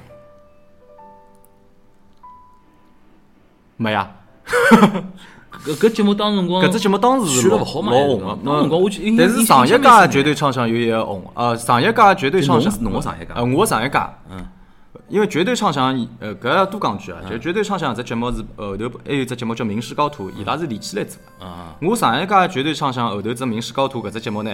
[3.78, 4.12] 没呀。
[5.66, 8.38] 搿搿节目当辰光，搿只节目当时是老红个。
[8.44, 14.00] 那辰光我去，但是上一届绝对唱响有一个红，呃，上一届绝对唱响侬，侬个上一届呃，我上一届，
[14.30, 14.48] 嗯，
[15.10, 21.46] 因为绝对唱响，呃，搿要多讲句啊，就绝对唱响这节目是后头还有只节目叫《名师高徒》，伊拉是连起来做的。
[21.46, 24.52] 啊，我上一届绝对唱响后头只《名师高徒》搿只节目呢，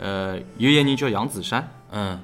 [0.00, 2.18] 呃，有一个人叫杨子姗嗯。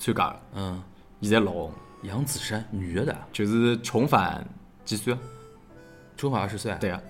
[0.00, 0.80] 参加的，嗯，
[1.22, 3.04] 现在老红，杨子姗，女的？
[3.06, 4.46] 的，就是重返
[4.84, 5.18] 几岁啊？
[6.16, 6.72] 重返二十岁。
[6.78, 7.00] 对啊，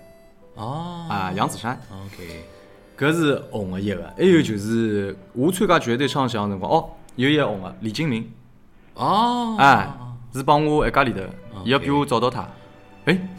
[0.55, 1.05] 哦。
[1.07, 2.43] 啊，杨子姗，，OK，
[2.97, 8.27] 搿是红的一个，还有就是我参加绝对唱响的辰光，哦，有一个红的李金铭，
[8.95, 9.87] 哦，哎，
[10.33, 11.19] 是帮我一家里头，
[11.63, 12.49] 伊要比我早到他，
[13.05, 13.29] 哎，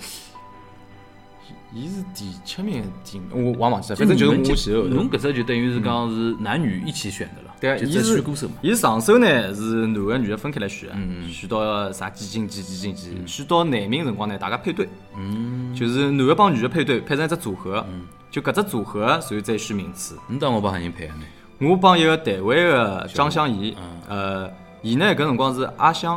[1.72, 5.10] 伊是第七名还是第五，我忘忘记了，反正就是我前后头侬。
[5.10, 8.54] 搿只就等于是讲是男女一起选的了，对啊，伊是选歌手嘛。
[8.60, 10.90] 伊上手呢是男个女个分开来选
[11.30, 17.84] 选到啥几进几几进几，选到男名辰光呢，大家配对，嗯，就是男个帮女个配对，配成一只组合，
[18.30, 20.16] 就搿只组合，然后再选名次。
[20.28, 21.14] 侬当我帮啥人配啊？
[21.16, 21.68] 呢？
[21.68, 24.50] 我帮一个台湾个张香怡嗯，呃，
[24.82, 26.16] 伊呢搿辰光是阿香，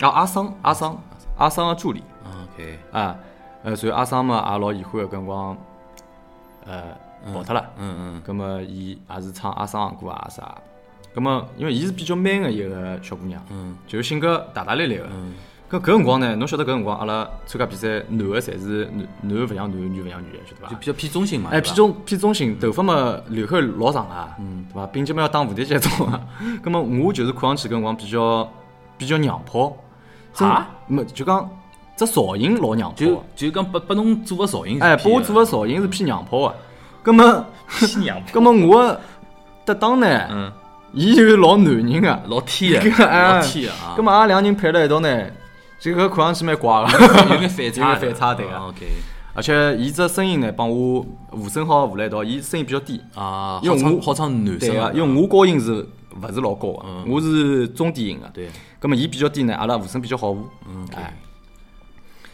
[0.00, 1.02] 啊阿桑阿桑
[1.38, 3.16] 阿桑个助理啊，OK，啊，
[3.66, 5.56] 呃，所以阿桑嘛也老遗憾的，搿辰光，
[6.66, 6.82] 呃，
[7.34, 7.66] 跑脱了。
[7.76, 10.56] 嗯嗯葛么伊也是唱阿桑的歌啊啥，
[11.12, 15.06] 葛么因为伊是比较 man 的一个小姑娘，嗯就是性格大大咧咧个。
[15.10, 15.34] 嗯
[15.68, 20.68] 搿搿辰光呢，侬晓得搿辰光阿拉参加比赛，男的侪是男男的勿像男，女勿像女的，晓得伐？
[20.68, 21.50] 就比较偏中性嘛。
[21.52, 24.86] 哎，偏中偏中性，头发嘛刘海老长啊，嗯，对伐？
[24.86, 26.20] 并且嘛要打蝴蝶结种啊。
[26.62, 28.48] 葛么我就是看上去搿辰光比较
[28.96, 29.76] 比较娘炮，
[30.32, 30.70] 真啊？
[30.86, 31.50] 没就讲
[31.96, 36.54] 这造型老娘炮就的，就讲拨拨侬做个造型，哎，拨我做个造型是偏娘炮个。
[37.02, 39.00] 葛么偏娘葛么我的
[39.64, 40.52] 搭档呢，嗯，
[40.92, 43.94] 伊就老男人个，老天的，搿哎老天个啊。
[43.96, 45.26] 葛，么阿拉两人配辣一道呢，
[45.80, 47.34] 这个看上去蛮怪个。
[47.34, 48.74] 有眼反差，反差对个
[49.34, 53.00] 而且伊只声音呢，帮我和声好和辣一道，伊声音比较低。
[53.14, 55.86] 啊，因为我好唱男声个因为我高音是
[56.20, 58.28] 勿是老高个嗯，我是中低音个。
[58.34, 58.48] 对。
[58.78, 60.40] 葛么伊比较低呢，阿拉和声比较好和。
[60.68, 61.14] 嗯哎，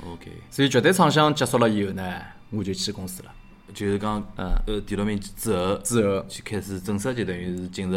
[0.06, 3.30] ，OK，所以绝对唱响结束了以后呢，我就去公司了。
[3.74, 4.52] 就是讲嗯。
[4.66, 7.96] 呃第六名之后，之后，就开始正式就等于是进入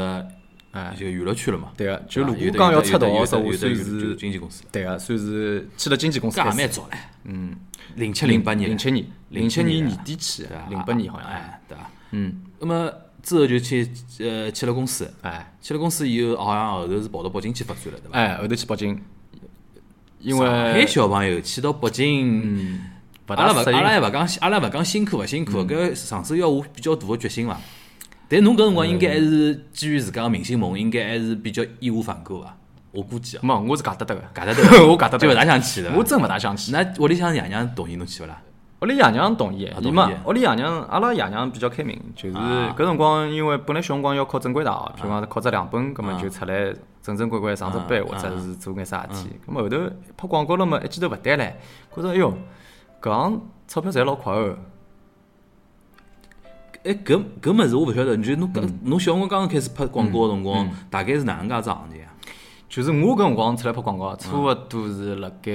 [0.72, 1.72] 哎，就娱乐圈了嘛。
[1.78, 6.38] 对个，就如果讲要出道有的的时候，我算是经纪公司，对个，算是去了经纪公司。
[6.40, 7.56] 也蛮早唻，嗯，
[7.96, 9.78] 零七零八年，零七年，零七年。
[9.78, 11.90] 年年底去的，零八年好像哎，哎，对伐？
[12.12, 12.92] 嗯，那么
[13.24, 13.90] 之后就去
[14.20, 15.54] 呃去了公司，哎。
[15.62, 18.18] 去了公司以后，好像后头是跑到北京去发展了，对伐？
[18.18, 19.02] 哎，后头去北京，
[20.26, 22.82] 因上海小朋友去到北京，
[23.28, 27.56] 阿拉勿阿拉还勿讲阿拉勿讲辛苦勿辛苦，搿上手要下比较大个决心伐。
[28.28, 32.58] 但侬搿辰光应该还是基于自家个明星梦，应该还是比较义无反顾伐？
[32.92, 35.92] 我估计啊，没，我是假得得个，假得得， 我假得得，就勿大想去的。
[35.96, 36.72] 我真勿大想去。
[36.72, 38.42] 那屋里向爷娘同意侬去勿啦？
[38.86, 46.72] 屋里爷娘同意伊嘛，屋里爷娘，阿拉爷娘比较开明，就是啊搿辰光，因为本来小辰光要考正规大学，譬如讲考只两本，葛末就出来
[47.02, 48.06] 正正规规上只班，啊。
[48.08, 49.40] 或者是做眼啥事体。
[49.44, 49.78] 葛末后头
[50.16, 51.52] 拍广告了嘛，一记头勿对唻，
[51.96, 52.32] 觉着哎哟，
[53.02, 54.56] 搿行钞票赚老快哦。
[56.84, 62.14] 哎，搿搿物事我勿晓得，就侬搿侬小辰光刚刚开始拍广告个辰光，大概是哪能介只行情啊？
[62.70, 65.52] 就是我搿辰光出来拍广告，差勿多是辣盖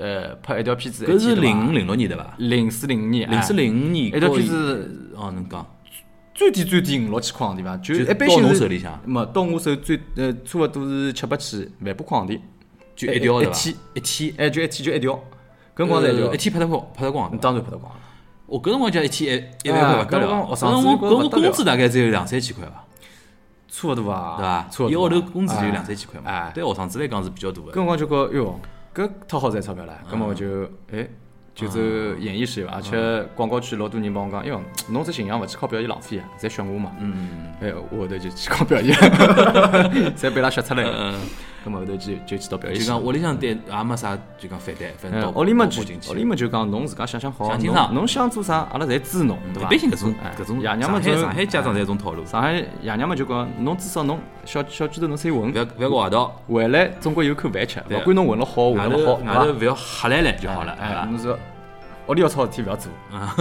[0.00, 2.34] 呃拍一条片子，搿是零五零六年对伐？
[2.38, 5.66] 零四零五年，零四哎零五年，一条片子哦，能讲
[6.34, 12.40] 最低最低五六千块行钿伐，就一般性是侬手里向没到我手最呃差勿多是七八千万把块行钿，
[12.96, 13.42] 就一条？
[13.42, 15.12] 一天一天，哎就一天就一条，
[15.76, 17.38] 搿辰光才叫呃一，天拍得光，拍得光。
[17.38, 18.00] 当然拍得光了。
[18.46, 22.84] 我搿辰光讲一天一一万块勿得了，哎搿辰光搿辰学生子光工资大概只有两三千块伐，
[23.68, 24.90] 差勿多伐，对伐？
[24.90, 27.72] 一个号头工资就有两三千块嘛哎，对学生子来讲是比较大搿个。
[27.72, 28.60] 辰光就觉哟，
[28.94, 30.10] 搿忒好赚钞票了，嗯。
[30.10, 31.06] 葛末我就哎
[31.54, 31.78] 就走
[32.18, 36.92] 演艺事业，而且广告圈老多人帮我讲，哟，侬这形象勿去靠表演浪费啊，侪选我嘛。
[37.00, 38.96] 嗯，哎，我后头就去靠表演，
[40.16, 40.92] 侪被伊拉选出来了。
[40.96, 41.20] 嗯，
[41.64, 42.86] 葛末后头就就去到表演系。
[42.86, 49.68] 就讲屋里向对也没啥就讲反对，反正屋里嘛就屋里嘛就讲侬自家想想好，侬想清爽侬想做啥，阿拉侪支持侬，对伐？
[49.68, 61.04] 一般性搿种哎搿种爷娘嘛就上海上海家长侪有种套路，上海爷娘嘛就讲，侬至少侬小小区头侬先混勿，要勿要搞坏道，回来总归有口饭吃，勿管侬混了好混了好，外头勿要瞎来来就好了，对哎，伐？
[61.04, 61.38] 侬说
[62.10, 62.92] 屋里要操事体勿要做，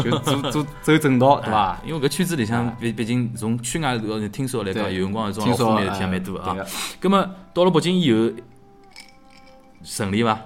[0.04, 1.82] 就做做走正道， 对伐？
[1.84, 4.96] 因为搿圈子里向，毕毕竟从圈外头听说来讲，对。
[4.96, 6.52] 有辰光有种老负面的事体也蛮多啊。
[6.52, 6.64] 哎对。
[6.64, 6.70] 个。
[7.00, 8.32] 葛么到了北京以后，
[9.84, 10.40] 顺利伐？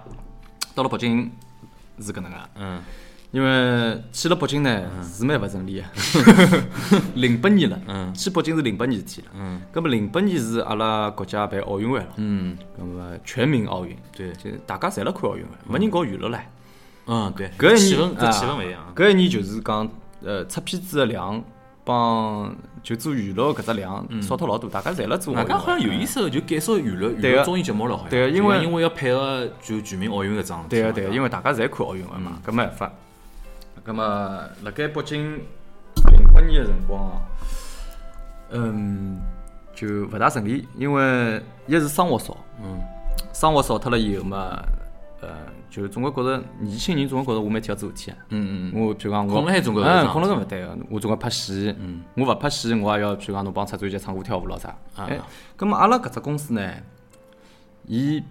[0.73, 1.29] 到了北京
[1.99, 2.81] 是搿能个，嗯，
[3.31, 5.85] 因为去了北京呢是蛮勿顺利个。
[7.15, 8.13] 零八年了，嗯。
[8.13, 9.27] 去北京是零八年事体了。
[9.35, 16.39] 嗯，葛么零八年是阿拉国家办奥运会了，嗯，葛么全民奥运，对，就大家侪辣看奥运会，没人搞娱乐唻。
[17.05, 18.93] 嗯对，搿一气氛年啊搿气氛勿一样啊。
[18.95, 19.89] 搿一年就是讲，
[20.23, 21.43] 呃，出片子的量
[21.83, 25.53] 帮就做娱乐搿只量少脱老多，大家侪辣做奥运会。
[25.53, 28.09] 外加好像有意识的就减少娱乐娱乐综艺节目了，好像。
[28.09, 30.75] 对个因为因为要配合就全民奥运搿桩事体。
[30.77, 32.91] 对个对个，因为为大家侪看奥运会嗯嘛，搿没办法。
[33.83, 34.03] 葛么，
[34.63, 35.41] 辣盖北京
[36.11, 37.21] 零八年个辰光，
[38.51, 39.19] 嗯，
[39.75, 42.79] 就勿大顺利，因为一是生活少，嗯，
[43.33, 44.63] 生活少脱了以后嘛，
[45.19, 45.27] 呃，
[45.75, 48.17] 就总归觉着年轻人总归觉着我每天要做事体啊。
[48.29, 55.19] 嗯嗯嗯，我譬如讲我困辣海总归是嗯，桩困了事搿勿对个，我总归拍戏，嗯，我勿拍戏，我也要譬如讲侬帮出专辑唱歌跳舞咾啥，啊哎，
[55.57, 56.71] 葛末阿拉搿只公司呢，
[57.87, 58.21] 伊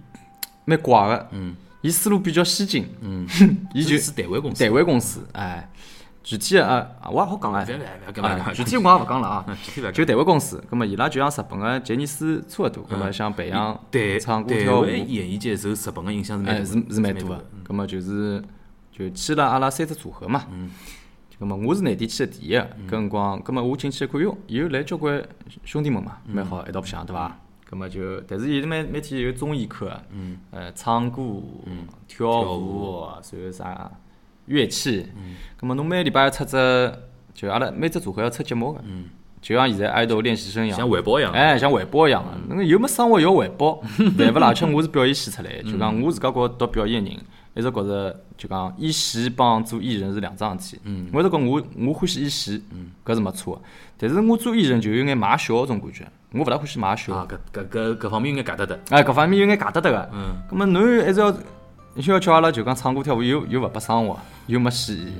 [0.64, 1.56] 蛮怪个，嗯。
[1.82, 3.26] 伊思路比较先进，嗯，
[3.74, 4.62] 伊就是是单位公司。
[4.62, 5.68] 台湾公司，哎，
[6.22, 9.46] 具体的啊，我也好讲哎勿要勿要勿要搿么哎搿么具体我也勿讲了啊，
[9.92, 17.44] 就台湾公司，葛末伊拉就像日本个杰尼斯差勿多，葛末像培养对唱歌跳舞，演艺界受日本个影响是蛮是是蛮大多个。
[17.64, 18.42] 葛末就是
[18.90, 20.44] 就签了阿拉三只组合嘛。
[20.52, 20.70] 嗯。
[21.38, 25.20] 葛末我是内地签的第一个，搿辰光，葛末我进去一看，哟，有来交关
[25.64, 27.36] 兄弟们嘛，蛮好，一道白相对伐？
[27.68, 31.20] 葛末就，但是伊是每每天有综艺课，嗯，呃，唱歌、
[32.06, 33.90] 跳舞，然后啥
[34.52, 35.06] 乐器，
[35.56, 36.92] 葛末侬每个礼拜要出只，
[37.34, 38.80] 就阿拉每只组合要出节目个，
[39.40, 41.32] 就像现在爱豆练习生一样，像汇报一样。
[41.32, 43.82] 哎，像汇报一样个，那个有没生活要汇报，
[44.16, 44.48] 对勿啦？
[44.48, 47.18] 而且我是表演系出来的，就讲我自家觉着读表演个人，
[47.54, 50.82] 一直觉着就讲演戏帮做艺人是两桩事体。
[51.12, 52.62] 我一直讲我我欢喜演戏，
[53.04, 53.62] 搿是没错个。
[53.98, 57.14] 但是我做艺人就有眼卖笑搿种感觉，我勿大欢喜卖笑。
[57.14, 58.78] 啊，搿搿搿搿方面有眼夹得得。
[58.90, 60.10] 哎，搿方面有眼假得得个。
[60.12, 60.36] 嗯。
[60.48, 61.34] 葛末侬还是要，
[61.94, 65.12] 你要叫阿拉就讲唱歌跳舞又又勿拨生活，又没戏，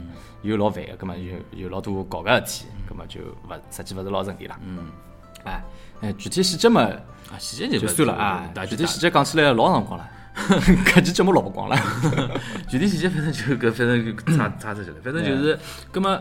[0.43, 4.59] 又老烦个，葛末又有老多搞个事体，葛末就勿实际勿是老顺利啦。
[4.65, 4.87] 嗯。
[5.45, 5.63] 哎
[6.01, 6.81] 哎，具体细节嘛。
[6.83, 10.09] 啊，细节就就算了啊，大具体细节讲起来老长光了，
[10.87, 11.77] 搿期节目老勿光了。
[12.69, 15.59] 具体细节反正就搿反正就差差出去了，反正就是，
[15.91, 16.21] 葛么，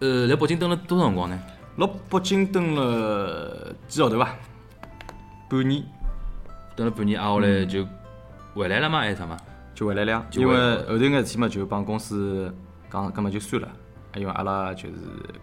[0.00, 1.38] 呃，来北京蹲了多少辰光呢？
[1.76, 4.34] 辣北京蹲了几号头伐？
[5.48, 5.82] 半年
[6.74, 7.86] 蹲了半年啊，后来就
[8.54, 9.36] 回来了嘛，还是啥嘛？
[9.74, 12.54] 就回来了，因为后头眼事体嘛，就帮公司
[12.90, 13.68] 讲，葛末就算了，
[14.16, 14.94] 因为阿拉就是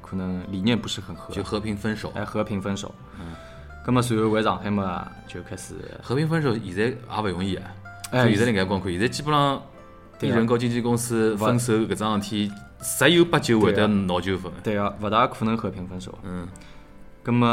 [0.01, 2.11] 可能理念不是很合，就和平分手。
[2.15, 2.93] 哎和平分手。
[3.19, 3.35] 嗯。
[3.83, 7.71] 葛末随后回上海嘛，就开始和平分手现在也勿容易啊。
[8.11, 9.61] 哎就现在搿眼光看，现在基本上
[10.21, 14.51] 艺人和经纪公司分手搿桩事体，十有八九会得闹纠纷。
[14.63, 16.17] 对个，勿大可能和平分手。
[16.23, 16.47] 嗯
[17.23, 17.47] 葛末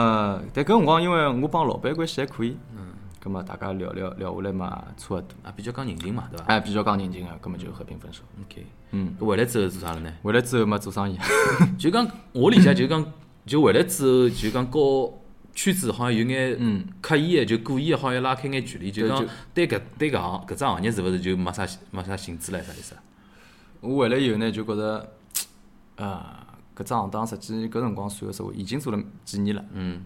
[0.53, 2.88] 但搿辰光因为我帮老板关系还可以，嗯，
[3.21, 5.29] 葛末大家聊聊聊下来嘛，差勿多。
[5.43, 8.23] 啊，比较讲人情嘛，对伐哎，比较讲认情个，葛末就和平分手。
[8.41, 10.13] ？OK，嗯，搿回来之后做啥了呢？
[10.23, 11.19] 回来之后嘛，做生意。
[11.79, 13.05] 就讲我理解，就讲
[13.45, 15.13] 就回来之后，就讲和
[15.55, 18.91] 圈子好像有眼嗯刻意的，就故意的，好像拉开眼距离。
[18.93, 22.63] 就讲对搿对搿行搿只行业是勿是就没啥没啥兴致了？
[22.63, 23.03] 啥意思啊？
[23.81, 25.13] 我回来以后呢，就觉着，
[25.97, 29.65] 啊，搿只行当实际搿辰光算个实话，已经做了几年了。
[29.73, 30.03] 嗯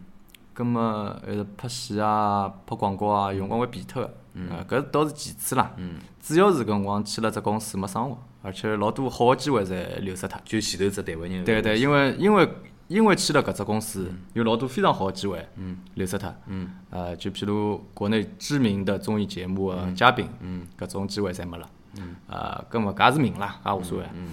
[0.53, 4.15] 葛末还是拍戏啊、拍广告啊，有辰光会变脱个。
[4.35, 5.73] 呃，搿倒是其次啦。
[5.77, 10.41] 嗯，主要是搿辰光去了只公司没生活，而且老多好个机会侪流失脱。
[10.45, 11.45] 就前头只单位人。
[11.45, 12.49] 对对，因为因为
[12.89, 16.35] 因为去了搿只公司，有老多非常好个机会嗯流失脱。
[16.47, 21.69] 嗯呃，就譬如国内知名的综艺节目个嘉宾，嗯搿种机会侪没了。
[21.99, 22.17] 嗯。
[22.27, 24.05] 呃，搿么搿也是命啦，也无所谓。
[24.15, 24.29] 嗯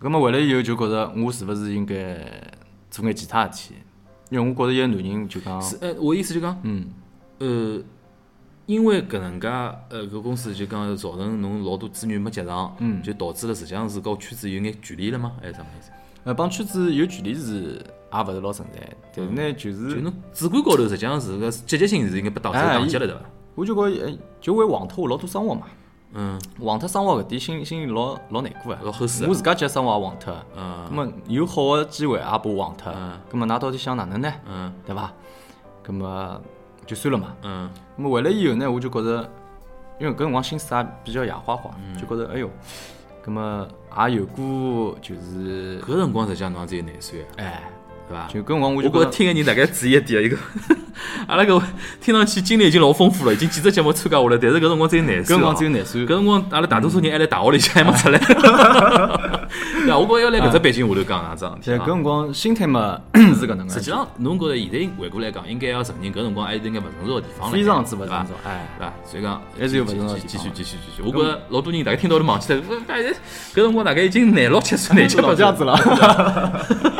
[0.00, 2.16] 咁么回来以后就觉着我是勿是应该
[2.88, 3.74] 做眼其他事体？
[4.30, 6.86] 因为我觉着一个男人就讲，是呃，我意思就讲，嗯，
[7.38, 7.80] 呃，
[8.66, 15.32] 因为搿能介，呃，搿公司就讲造成侬老多资源没接上，嗯，就导致了实际上是和圈子有眼距离了吗？
[15.40, 15.90] 还是啥么意思？
[16.24, 23.22] 呃，帮圈子有距离是也勿是老存在，但是呢，就是就是侬主观高头实际上是个积极性是应该被打哎打击了，对伐？
[23.54, 25.62] 我就觉呃就为黄脱我老多生活嘛，
[26.14, 28.80] 嗯，黄脱生活搿点心心里老老难过啊。
[28.82, 29.26] 老后悔啊。
[29.28, 30.86] 我自家接生活也黄脱，嗯。
[30.90, 32.92] 咁么有好个机会也把我黄脱。
[32.96, 34.32] 嗯，咁么㑚到底想哪能呢？
[34.46, 34.72] 嗯。
[34.86, 35.12] 对伐？
[35.86, 36.40] 咁么
[36.86, 37.34] 就算了嘛。
[37.42, 37.70] 嗯。
[37.98, 39.30] 咁么回来以后呢，我就觉着，
[40.00, 42.00] 因为搿辰光心思也比较野花花，嗯。
[42.00, 42.48] 就觉着哎哟，
[43.24, 43.68] 咁么
[44.08, 47.70] 也有过就是搿辰光实际上侬也只有廿岁，哎，
[48.08, 48.26] 对伐？
[48.28, 50.38] 就搿辰光我我就觉着觉着听个人大概注意一点，一个
[51.26, 51.62] 阿拉搿
[52.00, 59.98] 听上去经历已经老丰富了，已经几只节目参加下来，但是搿辰光只有廿岁啊，搿辰光只有廿岁搿，辰光阿拉大多数人还辣大学里向还没出来， 对伐？
[59.98, 61.76] 我觉着要辣搿只背景下头讲哪桩事体啊。
[61.78, 68.66] 但搿辰光心态嘛 是搿能个，实际上，侬觉着现在回过来讲，应该要承认搿辰光还有眼勿成熟个地方了，非常之勿成熟，哎。
[68.78, 68.92] 对伐？
[69.04, 71.02] 所以讲还是有勿成熟继续继续继续。
[71.02, 72.60] 我觉着老多人大概听到都忘记了，
[73.54, 75.76] 搿辰光大概已经廿六七岁、廿七八岁这样 子了，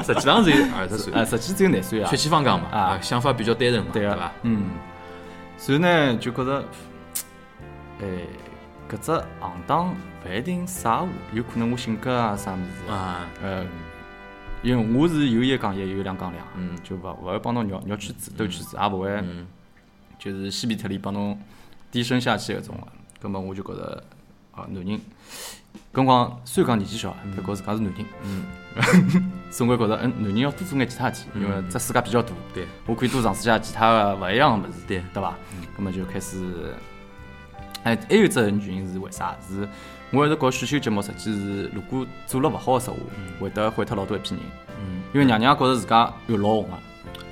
[0.04, 2.10] 实际上只有二十岁，哎，实际只有廿岁啊。
[2.10, 2.16] 血。
[2.16, 2.78] 气方刚嘛，啊。
[2.78, 4.32] 啊，想法比较单纯嘛，对个对伐？
[4.42, 4.62] 嗯，
[5.56, 6.64] 所以呢，就觉着，
[8.00, 8.06] 哎，
[8.88, 13.64] 搿只行当勿一定适合我，有可能我性格啊啥物事，啊，呃，
[14.62, 16.76] 因为我是有一讲一，有两讲两，嗯。
[16.82, 19.10] 就勿勿会帮侬绕绕圈子、兜圈子，也勿会。
[19.10, 19.46] 嗯。
[20.18, 21.40] 就是西皮特里帮侬
[21.92, 22.76] 低声下气搿种。
[22.76, 22.86] 个。
[23.20, 24.02] 葛末我就觉着，
[24.52, 25.00] 啊，男人，
[25.92, 28.44] 搿辰光虽然讲年纪小，不过自家是男人，嗯，
[29.50, 35.02] 总归觉着，嗯，男人要多做眼其他事体，因为这世界比较大，对，我可以多尝试下其他的勿一样的物事，对。
[35.14, 35.34] 对伐？
[35.78, 36.74] 咁么就开始，
[37.84, 39.34] 哎，还有一只原因是为啥？
[39.48, 39.66] 是
[40.10, 42.96] 我一直搞选秀节目，实际是如果做了勿好的时候，
[43.40, 44.40] 会得毁脱老多一批人，
[44.80, 46.78] 嗯，因为让人家觉着自家又老红了，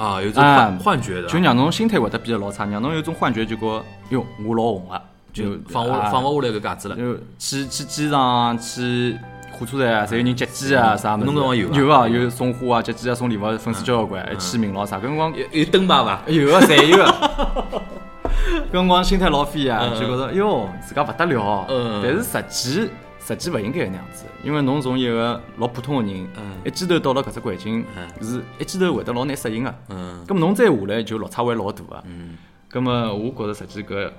[0.04, 6.96] 啊，有种哎幻幻觉的，就让侬心态会得变得老差，让侬有种幻觉，就觉哟我老红了，就放啊下放勿下来搿架子了。
[6.96, 9.16] 就去去机场去
[9.58, 16.20] 火车站啊，侪有人接机啊啥物事，侬搿辰光有伐有啊，有送花啊、接机啊、送礼物，粉丝交关，还签名咯啥，搿辰光有有灯牌伐？
[16.26, 17.14] 有啊侪有啊。
[18.70, 19.98] 搿辰光心态老飞啊，嗯。
[19.98, 22.02] 就觉着哟自家勿得了，嗯。
[22.02, 22.90] 但是实际
[23.26, 29.74] 实际勿应该搿能样子，因为侬从一个老普通个人嗯，一记头到了搿只环境嗯，是一记头会得老难适应个。
[29.88, 30.22] 嗯。
[30.26, 32.02] 咁么侬再下来就落差会老大个。
[32.06, 32.36] 嗯。
[32.70, 34.10] 咁么我觉着实际搿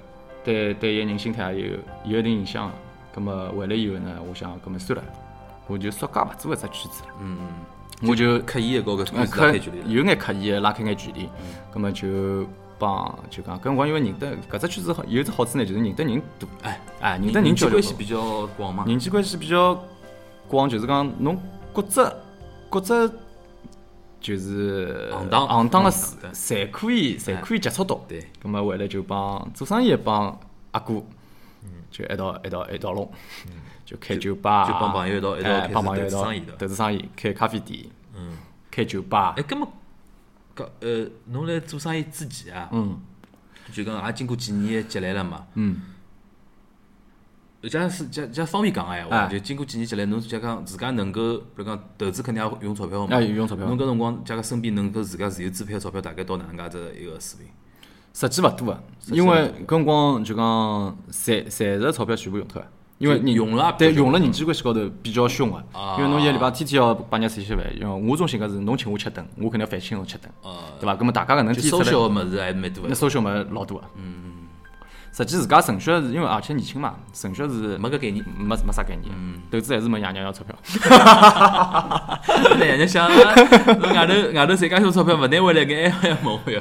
[0.44, 1.74] 对对一个人心态也有
[2.06, 2.68] 有一定影响。
[2.68, 2.74] 个。
[3.16, 5.04] 咁么回来以后呢，我想咁么算了，
[5.68, 7.38] 我就稍加勿做搿只圈子了，嗯
[8.04, 9.94] 我就嗯，刻意的搞搿呃圈子拉开距离。
[9.94, 11.56] 有眼刻意地拉开眼距离，嗯。
[11.74, 12.48] 咁么就
[12.80, 17.80] 帮就讲搿辰光因为认得搿只圈子好有一只好处呢，就是认得人多，哎哎，认得人际交流。
[17.80, 18.86] 关系比较广嘛。
[18.88, 19.84] 人际关系比较
[20.48, 21.42] 广，就是讲侬
[21.74, 22.02] 各只
[22.70, 23.12] 各只
[24.22, 25.48] 就是行当。
[25.48, 28.00] 行当的行当事，侪可以侪可以接触到。
[28.08, 30.40] 对，咁么回来就帮做生意的帮
[30.72, 31.02] 阿哥，
[31.90, 33.12] 就一道一道一道弄，
[33.88, 36.54] 就开酒吧，就帮朋友一道一道哎开始帮朋友一道投资生意的。
[36.58, 38.38] 投资生意，开咖啡店，嗯，
[38.70, 39.34] 开酒吧。
[39.38, 39.66] 哎，，搿么
[40.54, 43.00] 搿呃，侬来做生意之前啊，嗯。
[43.72, 45.48] 就讲也经过几年的积累了嘛。
[45.54, 45.82] 嗯，
[47.70, 49.28] 假是假假方便讲个闲话，哎。
[49.30, 53.16] 就经过几年积累，侬假讲自家能够，比如讲投资肯定要用钞票嘛。
[53.16, 53.66] 哎用钞票。
[53.68, 57.54] 侬搿辰光假讲身边能够自家自由支配的钞票，大概到哪能介只一个水平？
[58.14, 62.68] 实际勿多啊，因为搿辰光就讲赚赚着钞票全部用脱了。
[62.98, 70.96] 因为你用了对用了人际关系高头比较凶个啊，因为侬一个礼拜天天要帮人家吃饭，因为我种性格是侬请我吃顿，我肯定要反请侬吃顿，呃，对伐？
[70.96, 72.96] 葛末大家搿能就天出来收小个物事还是蛮多那的。
[72.96, 73.84] 收小么老多个。
[73.98, 74.24] 嗯
[75.14, 79.12] 实际自家存血是因为而且年轻嘛，存血是没搿概念没没啥概念，
[79.52, 80.56] 投资还是问爷娘要钞票。
[82.60, 83.36] 那爷娘想，啊
[83.80, 86.60] 侬外头外头赚介多钞票，勿拿回来眼还要问我呀？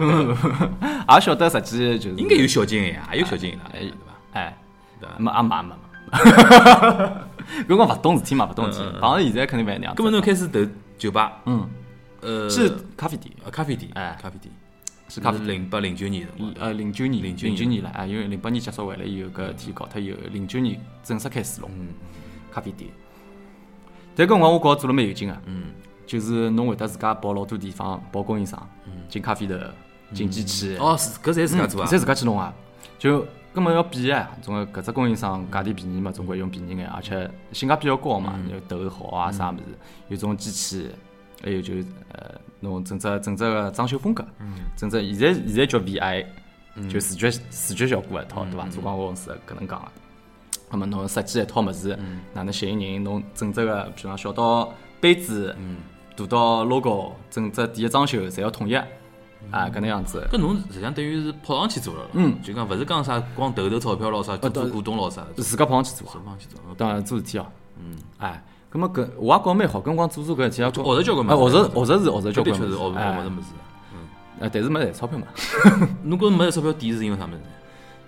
[1.17, 4.41] 也晓得实际就是应该有小金的呀，也有小金的，哎对伐？
[4.41, 4.57] 哎？
[5.19, 5.75] 没也没没
[7.69, 7.75] 没。
[7.75, 8.99] 搿光勿懂事体嘛，勿懂事体嗯嗯。
[8.99, 9.95] 嗯碰着现在肯定勿一样。
[9.95, 10.61] 葛末侬开始投
[10.99, 11.69] 酒吧，嗯，
[12.21, 14.53] 呃，是咖啡店，呃咖啡店，哎咖啡店
[15.09, 15.49] 是咖啡店。
[15.49, 16.27] 零八零九年
[16.59, 21.89] 呃，零九年，零09年九年了啊，因为零八年结束回来以后，搿事体搞脱以后，零九年正式开始弄嗯
[22.53, 22.91] 咖啡店。
[24.15, 25.65] 但搿辰光我觉着做了蛮有劲个，嗯
[26.07, 28.69] 就是侬会得自家跑老多地方，跑供应商，
[29.09, 29.55] 进咖啡豆，
[30.15, 31.99] 进机器，哦，是搿侪自家做啊侪？
[31.99, 32.53] 自家去弄啊。
[32.99, 33.27] 就
[33.57, 39.63] 根本要便宜啊，总归搿只供应商价钿便宜嘛，总归用便宜眼，而且性价比较高嘛，有头好啊啥物事，
[40.09, 40.91] 有种机器，
[41.43, 41.77] 还有就
[42.13, 44.23] 呃弄整只整只个装修风格，
[44.77, 46.27] 整只现在现在叫 VI，
[46.91, 48.69] 就视觉视觉效果一套，对伐？
[48.69, 49.89] 做广告公司搿能讲个。
[50.71, 51.99] 那么侬设计一套物事，
[52.35, 53.03] 哪能吸引人？
[53.03, 55.57] 侬整只个，比方小到杯子，
[56.15, 58.79] 大到 logo，整只店个装修，侪要统一。
[59.51, 60.27] 啊，搿能样子。
[60.31, 66.61] 搿侬实际上等于是跑上去做了咯，嗯就讲勿是讲啥光投投钞票咯啥，做做股东咯啥，自家跑上去做啊跑，上去做。
[66.77, 67.47] 当然做事体哦。
[67.79, 73.47] 嗯，哎，葛么搿我也觉蛮好，搿辰光做做搿事体要学着交关嘛哎，学着学着是学着交关确是学学着物事。
[74.41, 75.27] 哎，但是没赚钞票嘛。
[76.05, 77.43] 侬觉着没赚钞票点是因为啥物事呢？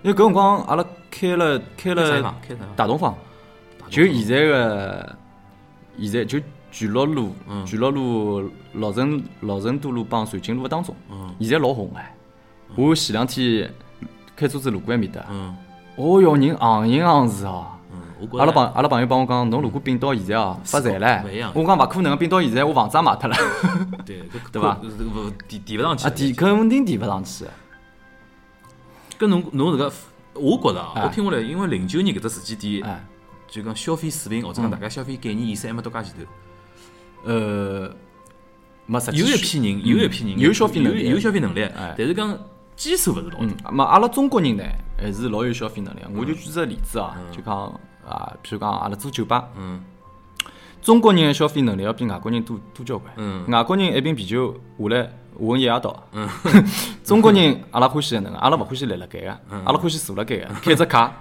[0.02, 2.34] 因为搿辰光阿拉开了开了
[2.76, 3.14] 大东方？
[3.90, 5.16] 就现在个
[5.98, 6.38] 现在就
[6.70, 7.64] 巨鹿路、嗯。
[7.66, 11.34] 巨鹿路、老城老城都路帮瑞金路当中，嗯。
[11.40, 12.14] 现在老红哎。
[12.76, 13.72] 我前两天
[14.36, 15.56] 开车子路过埃面搭，嗯。
[15.96, 17.66] 哦哟，人行行行市哦。
[18.36, 21.52] 阿拉朋阿拉朋友帮我讲，侬如果并到现在哦，发财唻勿一样。
[21.54, 23.36] 我讲勿可能，并到现在我房子也卖脱了，
[24.04, 24.78] 对搿 对伐
[25.48, 26.06] 提提勿上去。
[26.06, 27.44] 啊，提肯定提勿上去。
[29.18, 29.92] 搿侬侬这个，
[30.34, 31.02] 我觉着啊，哎。
[31.04, 33.04] 我听下来，因为零九年搿只时间点，哎，
[33.46, 36.30] 就讲消费水平或者讲大家消费概念意识还没到介前头。
[37.24, 37.90] 呃，
[38.86, 42.38] 没实际有一批人，有一批人有消费能力有有消费能力哎，但是讲
[42.76, 44.64] 基数勿是老嗯大。，嘛，阿拉中国人呢
[44.96, 46.00] 还是老有消费能力。
[46.14, 47.54] 我就举只例子啊，嗯就讲
[48.08, 49.82] 啊，譬如讲阿拉做酒吧，嗯
[50.80, 53.12] 中国人的消费能力要比外国人多多交关。
[53.16, 55.08] 嗯外国人一瓶啤酒下来下
[55.38, 56.08] 昏一夜到。
[56.12, 56.28] 嗯，
[57.04, 58.34] 中国人阿拉欢喜哪能？
[58.36, 59.30] 阿拉勿欢喜立辣盖个，
[59.64, 61.12] 阿拉欢喜坐辣盖个，开只卡，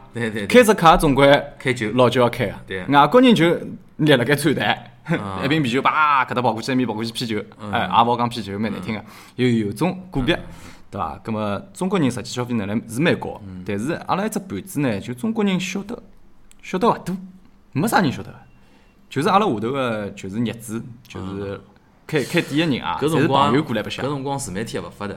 [0.48, 2.54] 开只卡总归开酒老酒要开个。
[2.68, 3.50] 对外国人就
[3.98, 4.97] 立辣盖餐台啊，
[5.44, 7.72] 一瓶啤酒叭搿搭跑过去，埃面跑过去啤酒，嗯。
[7.72, 9.04] 哎，也勿好讲啤酒蛮难听个，
[9.36, 10.38] 有有种个别。
[10.90, 11.20] 对伐？
[11.22, 13.64] 葛么中国人实际消费能力是蛮高，嗯。
[13.66, 16.02] 但是阿拉一只盘子呢，就中国人晓得
[16.62, 17.16] 晓得勿多，
[17.74, 18.32] 没啥人晓得。
[18.32, 18.40] 个。
[19.10, 21.62] 就是阿拉下头个就是业主，就是
[22.06, 24.06] 开开店个人啊，侪是搿辰光朋友过来白相。
[24.06, 25.16] 搿，辰光自媒体也勿发达，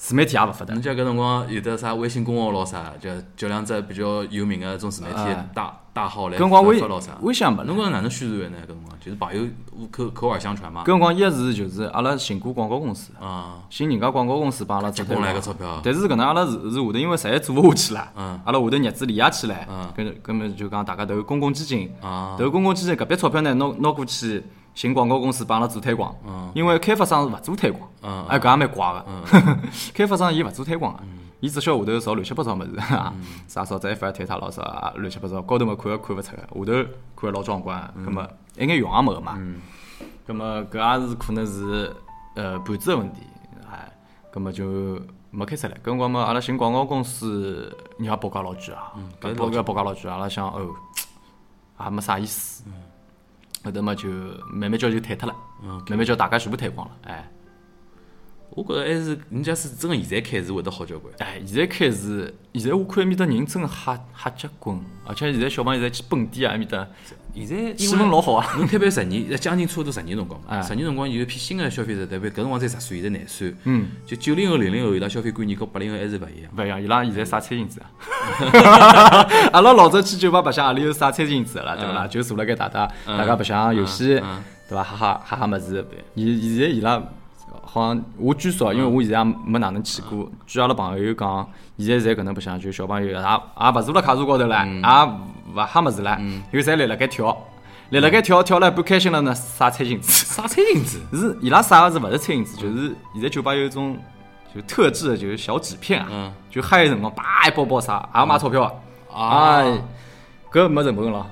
[0.00, 0.82] 自媒体也勿发达侬。
[0.82, 7.18] 讲搿辰光有的啥微信公号咯啥，就叫两只比较有名个种自媒体哎大大号来搿辰光微发咯啥。
[7.20, 7.62] 微信也没。
[7.64, 8.56] 侬讲哪能宣传个呢？
[8.64, 9.46] 搿辰光就是朋友
[9.92, 10.86] 口口耳相传嘛搿。
[10.86, 15.82] 辰光一是就是阿拉寻过广告公司，啊，寻人家广告公司帮阿拉做广个钞票。
[15.84, 24.42] 但是搿能阿拉是是下头，因为实在做勿下去了，嗯阿拉下头日子连下去了嗯，跟跟么就讲大家投公共基金，啊投公共基金搿笔钞票呢，拿拿过去
[24.74, 26.14] 寻广告公司帮阿拉做推广，
[26.54, 28.24] 因为开发商是勿做推广，嗯。
[28.28, 29.58] 哎搿也蛮怪个，
[29.92, 31.02] 开发商伊勿做推广个，
[31.40, 32.70] 伊只晓得下头造乱七八糟物事，
[33.48, 39.38] 啥啥子 F 二推塔咯啥乱七八糟，高头嘛看也看勿出个，下头看着老壮观，葛么一眼用也没个嘛。
[40.26, 41.92] 咁么搿也是可能是
[42.36, 43.20] 呃盘子个问题，
[43.70, 43.92] 哎，
[44.32, 45.00] 咁么就
[45.30, 45.74] 没开出来。
[45.82, 50.68] 搿辰光嘛，阿拉寻广告公司，人家报价老贵啊，搿报价报价老贵，阿拉想哦，
[51.84, 52.62] 也没啥意思。
[53.64, 54.08] 后头嘛就
[54.52, 55.34] 慢慢叫就退脱了，
[55.88, 57.30] 慢慢叫大家全部退光了，哎。
[58.50, 61.12] 我觉着还是，人家是真个现在开始会得好交关。
[61.18, 66.86] 哎，现在开始，现在我看埃面搭人真个瞎瞎结棍，而且现在小朋友侪去蹦迪啊，埃面搭
[67.32, 68.44] 现在气氛老好啊。
[68.56, 70.46] 侬特别十年，将近差不多十年辰光嘛。
[70.48, 73.54] 哎十年辰光有一批新个消费者，特别搿辰光才十岁，现在廿岁。
[73.64, 76.50] 嗯，就九零后、零零后伊拉消费观念跟八零后还是勿一样。
[76.56, 77.86] 勿一样，伊拉现在啥餐巾纸啊？
[79.54, 82.08] 阿拉老早去酒吧白相，阿里有啥餐巾纸啦，对勿啦？
[82.08, 84.82] 就坐辣盖大大大家白相游戏，嗯对伐？
[84.82, 85.86] 哈哈哈哈物事。
[86.16, 87.00] 现现在伊拉
[87.72, 91.48] 好像我据说，因为我现在也没哪能去过，据阿拉朋友讲，
[91.78, 94.82] 现在侪搿能白相，就小朋友也也勿坐辣卡座高头了，也
[95.54, 96.18] 勿哈物事了，
[96.50, 97.36] 有侪立辣盖跳，
[97.90, 100.10] 立辣盖跳跳了一半开心了呢，撒餐巾纸。
[100.10, 100.98] 啥餐巾纸？
[101.16, 103.96] 是伊拉啥个是勿是餐巾纸，就是现在酒吧有一种
[104.52, 106.32] 就特制的，就是小纸片啊，嗯。
[106.50, 108.64] 就嗨的辰光，叭一包包啥，也要买钞票
[109.12, 109.62] 啊，啊。
[109.62, 109.78] 哎，
[110.52, 111.24] 搿没成本了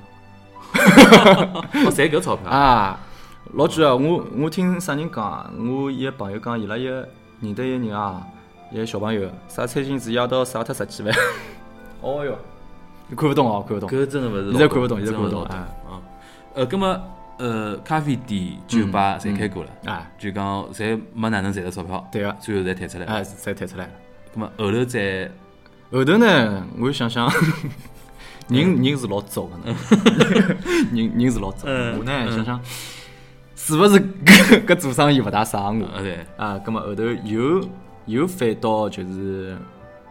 [1.85, 2.49] 我， 赚搿钞票。
[2.49, 2.97] 啊，
[3.53, 3.95] 老贵啊！
[3.95, 7.07] 我我听啥人讲啊，我一个朋友讲，伊拉一个
[7.41, 8.21] 认得一个人啊，
[8.71, 11.13] 一个小朋友，啥餐巾纸一夜到杀脱十几万，
[12.01, 12.37] 哦哟，
[13.07, 16.01] 你看不懂哦，看不懂，搿真的勿是老现在看不懂真现在看不懂的勿是老哎啊。
[16.55, 17.01] 呃，葛么
[17.37, 23.91] 呃，咖啡店、酒吧侪开过了，啊，就讲侪没哪能赚到钞票，对个，最后侪退出来才退出来了。
[24.33, 25.31] 葛么后头再
[25.91, 27.27] 后头呢，我又想想，
[28.49, 29.75] 人人是老早个呢，
[30.93, 31.63] 人人是老糟。
[31.65, 32.59] 嗯我呢想想，
[33.69, 36.57] 是勿是搿搿做生意勿大适合我呃对，啊？
[36.57, 37.61] 葛么后头又
[38.05, 39.55] 又翻到就是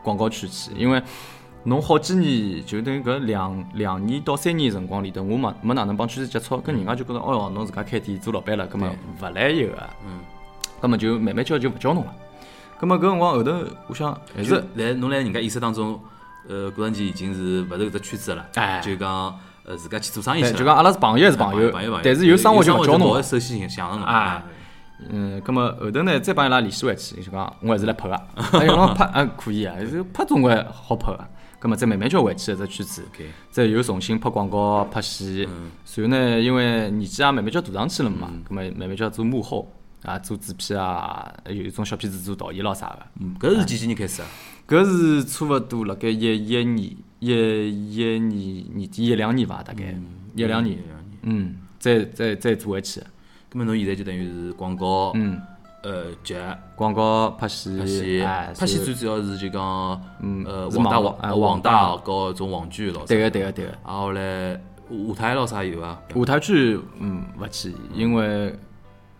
[0.05, 1.03] 广告圈去，因为
[1.65, 8.89] 侬好几年就等于搿两两年到三年辰光里头，我没没哪能帮圈子接触，跟人家就觉着哦哟，侬自家开店做老板了，葛么
[9.21, 9.73] 勿来一个，
[10.07, 10.21] 嗯，
[10.81, 12.15] 葛么就慢慢叫就勿叫侬了。
[12.79, 13.53] 葛么搿辰光后头，
[13.89, 16.01] 我想还是来侬来人家意识当中，
[16.49, 18.81] 呃，觉着你已经是勿是搿只圈子了，哎。
[18.81, 19.37] 就讲
[19.69, 23.23] 呃自家去做生意去就讲阿拉是朋友还是朋友但是有生活就勿叫侬了。
[23.23, 24.43] 首先想着侬啊，
[25.11, 28.15] 嗯，葛么后头呢，再帮伊拉联系回去，就讲我还是来拍个，
[28.59, 31.25] 哎呀，讲拍啊 可以啊，就是拍总归好拍个。
[31.61, 33.05] 葛么再慢慢叫回去只圈子。
[33.51, 35.49] 再又重新拍广告、拍戏，
[35.85, 39.69] 随后呢，因为年纪也慢慢叫大上去了嘛，葛么慢慢叫做幕后，
[40.05, 42.99] 啊，做制片啊，有一种小片子做导演咯啥个。
[43.21, 44.29] 嗯，搿是几几年开始啊？
[44.69, 47.31] 搿是差勿多辣盖一一年、一
[47.97, 48.29] 一年
[48.75, 49.95] 年底一两年伐，大概
[50.35, 50.79] 一两年。
[51.23, 53.01] 嗯，再再再做回去。
[53.49, 55.41] 葛末侬现在就等于是广告，嗯，
[55.83, 56.37] 呃，剧、
[56.77, 57.79] 广告拍戏，
[58.23, 63.05] 拍戏，最主要是就讲，嗯呃，是网大网哎呃网网大大搞种网剧咯。
[63.07, 63.71] 对个对个对个。
[63.85, 64.61] 然后嘞，
[64.91, 66.01] 舞台咯啥有啊？
[66.15, 68.55] 舞台剧嗯勿去，因为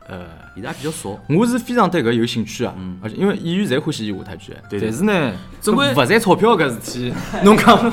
[0.09, 1.19] 呃，现在比较少。
[1.29, 7.13] 我是非常对搿有兴趣啊，而且因为演员侪欢喜演舞台剧，对但是呢，总归勿赚钞票搿事体，
[7.45, 7.93] 侬讲。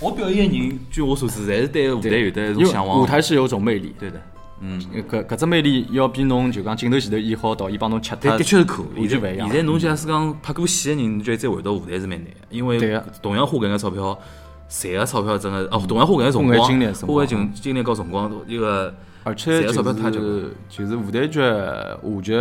[0.00, 3.00] 我表演的人，据我所知，侪是对舞台有得一种向往。
[3.00, 4.20] 舞台是有种魅力，对的，
[4.60, 4.78] 嗯，
[5.10, 9.00] 搿搿只魅力要比侬就讲镜头前头演好，导演帮侬吃对，脱，的确是可以。
[9.00, 9.48] 完全勿一样。
[9.48, 9.56] 现。
[9.56, 14.18] 在侬假使讲拍过戏的人，就再回到舞台是蛮难的，因为对个同样花搿眼钞票，
[14.68, 17.14] 赚个钞票真的哦，同样花搿眼辰花搿光，精力辰光。
[17.14, 18.94] 花个精精力和辰光，一个
[19.24, 19.82] 而且就是
[20.68, 22.36] 就是舞台剧、话剧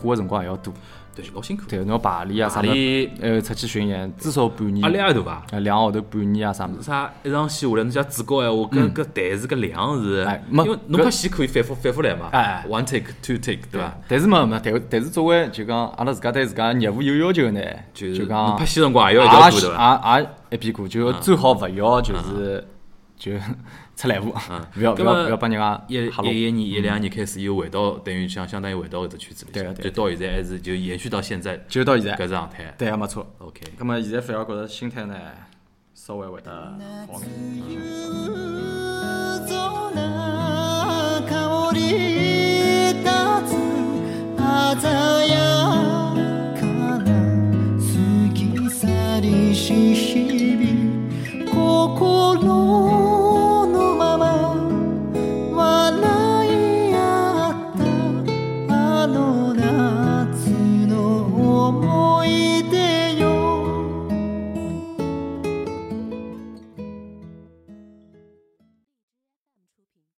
[0.00, 0.72] 花的辰光还要多，
[1.14, 3.10] 对老辛苦，对，侬要排练啊啥排么，练。
[3.20, 4.80] 呃，出去巡演至少半年。
[4.82, 5.42] 压，力也大伐？
[5.50, 6.82] 呃，两个号头半年啊啥么子。
[6.84, 13.98] 啥一场戏下来，侬讲主角闲话，搿搿台词搿量是因为侬拍戏可以反复反复来嘛，哎哎，one take two take 对伐？
[14.06, 17.60] 但是嘛，嘛，但但是作为就讲阿拉自家对自家业务有要求呢，
[17.92, 20.20] 就就是讲拍戏辰光也要一条也是过对伐？
[20.20, 22.64] 也也一屁股，就最好勿要就是
[23.16, 23.32] 就
[23.98, 33.62] 出来过，嗯， 不要不要不要帮人家一一一年一两年开始又回到等于相相当于回到搿只圈子，对，就到现在还是就延续到现在，就到现在，搿只状态，对，没错，OK。
[33.76, 35.16] 那么现在反而觉得心态呢
[35.94, 36.78] 稍微会得
[37.08, 37.80] 好一点。